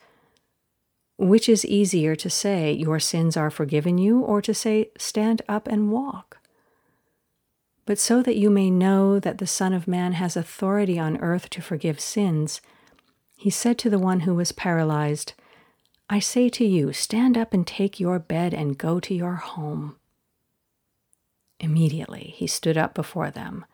Which 1.16 1.48
is 1.48 1.64
easier 1.64 2.16
to 2.16 2.30
say, 2.30 2.72
Your 2.72 2.98
sins 2.98 3.36
are 3.36 3.50
forgiven 3.50 3.98
you, 3.98 4.20
or 4.20 4.42
to 4.42 4.52
say, 4.52 4.90
Stand 4.98 5.42
up 5.48 5.68
and 5.68 5.90
walk? 5.90 6.38
But 7.86 7.98
so 7.98 8.22
that 8.22 8.36
you 8.36 8.48
may 8.50 8.70
know 8.70 9.18
that 9.18 9.38
the 9.38 9.46
Son 9.46 9.72
of 9.72 9.86
Man 9.86 10.12
has 10.14 10.36
authority 10.36 10.98
on 10.98 11.18
earth 11.18 11.50
to 11.50 11.60
forgive 11.60 12.00
sins, 12.00 12.60
he 13.36 13.50
said 13.50 13.78
to 13.78 13.90
the 13.90 13.98
one 13.98 14.20
who 14.20 14.34
was 14.34 14.52
paralyzed, 14.52 15.34
I 16.08 16.18
say 16.18 16.48
to 16.50 16.64
you, 16.64 16.92
stand 16.92 17.36
up 17.36 17.52
and 17.52 17.66
take 17.66 18.00
your 18.00 18.18
bed 18.18 18.54
and 18.54 18.78
go 18.78 19.00
to 19.00 19.14
your 19.14 19.34
home. 19.34 19.96
Immediately 21.60 22.34
he 22.36 22.46
stood 22.46 22.76
up 22.76 22.94
before 22.94 23.30
them, 23.30 23.64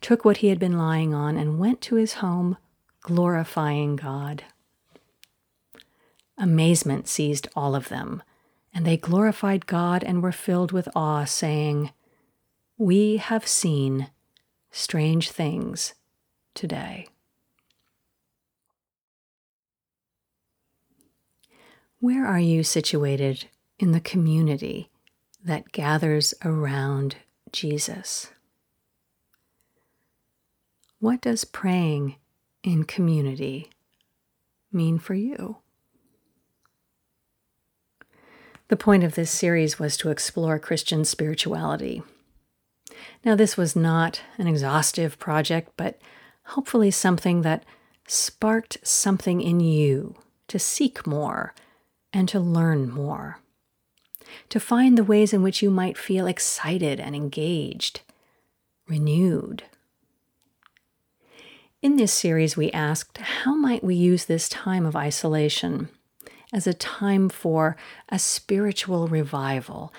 took 0.00 0.24
what 0.24 0.38
he 0.38 0.48
had 0.48 0.58
been 0.58 0.78
lying 0.78 1.14
on, 1.14 1.36
and 1.36 1.58
went 1.58 1.80
to 1.82 1.96
his 1.96 2.14
home, 2.14 2.56
glorifying 3.02 3.96
God. 3.96 4.44
Amazement 6.38 7.06
seized 7.08 7.48
all 7.54 7.74
of 7.74 7.88
them, 7.88 8.22
and 8.72 8.86
they 8.86 8.96
glorified 8.96 9.66
God 9.66 10.02
and 10.02 10.22
were 10.22 10.32
filled 10.32 10.72
with 10.72 10.88
awe, 10.94 11.24
saying, 11.24 11.90
we 12.80 13.18
have 13.18 13.46
seen 13.46 14.08
strange 14.70 15.30
things 15.30 15.92
today. 16.54 17.06
Where 21.98 22.26
are 22.26 22.40
you 22.40 22.64
situated 22.64 23.48
in 23.78 23.92
the 23.92 24.00
community 24.00 24.88
that 25.44 25.72
gathers 25.72 26.32
around 26.42 27.16
Jesus? 27.52 28.30
What 31.00 31.20
does 31.20 31.44
praying 31.44 32.16
in 32.62 32.84
community 32.84 33.68
mean 34.72 34.98
for 34.98 35.12
you? 35.12 35.58
The 38.68 38.76
point 38.78 39.04
of 39.04 39.16
this 39.16 39.30
series 39.30 39.78
was 39.78 39.98
to 39.98 40.08
explore 40.08 40.58
Christian 40.58 41.04
spirituality 41.04 42.02
now, 43.24 43.34
this 43.34 43.56
was 43.56 43.76
not 43.76 44.22
an 44.38 44.46
exhaustive 44.46 45.18
project, 45.18 45.72
but 45.76 46.00
hopefully 46.44 46.90
something 46.90 47.42
that 47.42 47.64
sparked 48.06 48.78
something 48.82 49.40
in 49.40 49.60
you 49.60 50.16
to 50.48 50.58
seek 50.58 51.06
more 51.06 51.54
and 52.12 52.28
to 52.28 52.40
learn 52.40 52.90
more, 52.90 53.38
to 54.48 54.58
find 54.58 54.98
the 54.98 55.04
ways 55.04 55.32
in 55.32 55.42
which 55.42 55.62
you 55.62 55.70
might 55.70 55.96
feel 55.96 56.26
excited 56.26 56.98
and 56.98 57.14
engaged, 57.14 58.00
renewed. 58.88 59.64
In 61.82 61.96
this 61.96 62.12
series, 62.12 62.56
we 62.56 62.70
asked 62.72 63.18
how 63.18 63.54
might 63.54 63.84
we 63.84 63.94
use 63.94 64.24
this 64.24 64.48
time 64.48 64.84
of 64.84 64.96
isolation 64.96 65.88
as 66.52 66.66
a 66.66 66.74
time 66.74 67.28
for 67.28 67.76
a 68.08 68.18
spiritual 68.18 69.08
revival, 69.08 69.92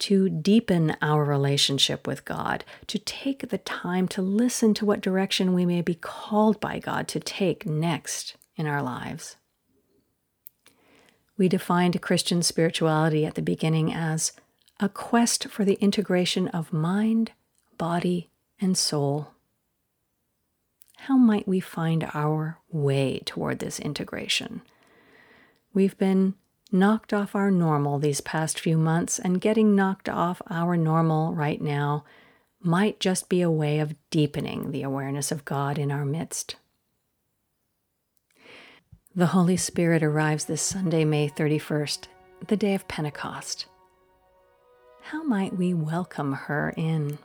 to 0.00 0.28
deepen 0.28 0.96
our 1.02 1.24
relationship 1.24 2.06
with 2.06 2.24
God, 2.24 2.64
to 2.86 2.98
take 2.98 3.48
the 3.48 3.58
time 3.58 4.06
to 4.08 4.22
listen 4.22 4.74
to 4.74 4.84
what 4.84 5.00
direction 5.00 5.54
we 5.54 5.66
may 5.66 5.82
be 5.82 5.94
called 5.94 6.60
by 6.60 6.78
God 6.78 7.08
to 7.08 7.20
take 7.20 7.66
next 7.66 8.36
in 8.56 8.66
our 8.66 8.82
lives. 8.82 9.36
We 11.36 11.48
defined 11.48 12.00
Christian 12.02 12.42
spirituality 12.42 13.24
at 13.24 13.34
the 13.34 13.42
beginning 13.42 13.92
as 13.92 14.32
a 14.80 14.88
quest 14.88 15.48
for 15.48 15.64
the 15.64 15.78
integration 15.80 16.48
of 16.48 16.72
mind, 16.72 17.32
body, 17.76 18.28
and 18.60 18.76
soul. 18.76 19.28
How 21.02 21.16
might 21.16 21.46
we 21.46 21.60
find 21.60 22.10
our 22.12 22.58
way 22.70 23.22
toward 23.24 23.60
this 23.60 23.78
integration? 23.78 24.62
We've 25.72 25.96
been 25.96 26.34
knocked 26.70 27.12
off 27.12 27.34
our 27.34 27.50
normal 27.50 27.98
these 27.98 28.20
past 28.20 28.60
few 28.60 28.76
months, 28.76 29.18
and 29.18 29.40
getting 29.40 29.74
knocked 29.74 30.08
off 30.08 30.42
our 30.48 30.76
normal 30.76 31.34
right 31.34 31.60
now 31.60 32.04
might 32.60 33.00
just 33.00 33.28
be 33.28 33.40
a 33.40 33.50
way 33.50 33.78
of 33.78 33.94
deepening 34.10 34.70
the 34.70 34.82
awareness 34.82 35.30
of 35.30 35.44
God 35.44 35.78
in 35.78 35.90
our 35.90 36.04
midst. 36.04 36.56
The 39.14 39.28
Holy 39.28 39.56
Spirit 39.56 40.02
arrives 40.02 40.44
this 40.44 40.62
Sunday, 40.62 41.04
May 41.04 41.28
31st, 41.28 42.06
the 42.46 42.56
day 42.56 42.74
of 42.74 42.86
Pentecost. 42.86 43.66
How 45.02 45.22
might 45.22 45.56
we 45.56 45.72
welcome 45.72 46.34
her 46.34 46.74
in? 46.76 47.18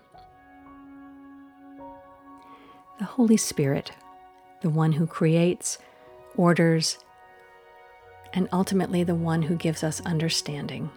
The 2.99 3.05
Holy 3.05 3.37
Spirit, 3.37 3.91
the 4.61 4.69
one 4.69 4.93
who 4.93 5.05
creates, 5.05 5.77
orders, 6.37 6.97
and 8.33 8.49
ultimately 8.51 9.03
the 9.03 9.15
one 9.15 9.43
who 9.43 9.55
gives 9.55 9.83
us 9.83 10.01
understanding. 10.01 10.89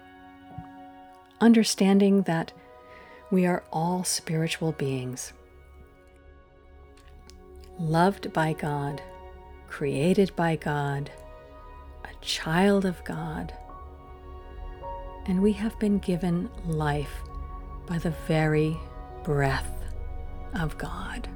Understanding 1.41 2.23
that 2.23 2.53
we 3.31 3.45
are 3.45 3.63
all 3.73 4.05
spiritual 4.05 4.73
beings, 4.73 5.33
loved 7.79 8.33
by 8.33 8.53
God, 8.53 9.03
created 9.69 10.35
by 10.35 10.57
God, 10.57 11.11
a 12.05 12.25
child 12.25 12.85
of 12.87 13.05
God, 13.05 13.53
and 15.27 15.43
we 15.43 15.53
have 15.53 15.79
been 15.79 15.99
given 15.99 16.49
life 16.65 17.21
by 17.87 17.99
the 17.99 18.15
very 18.27 18.79
breath 19.25 19.83
of 20.55 20.79
God. 20.79 21.29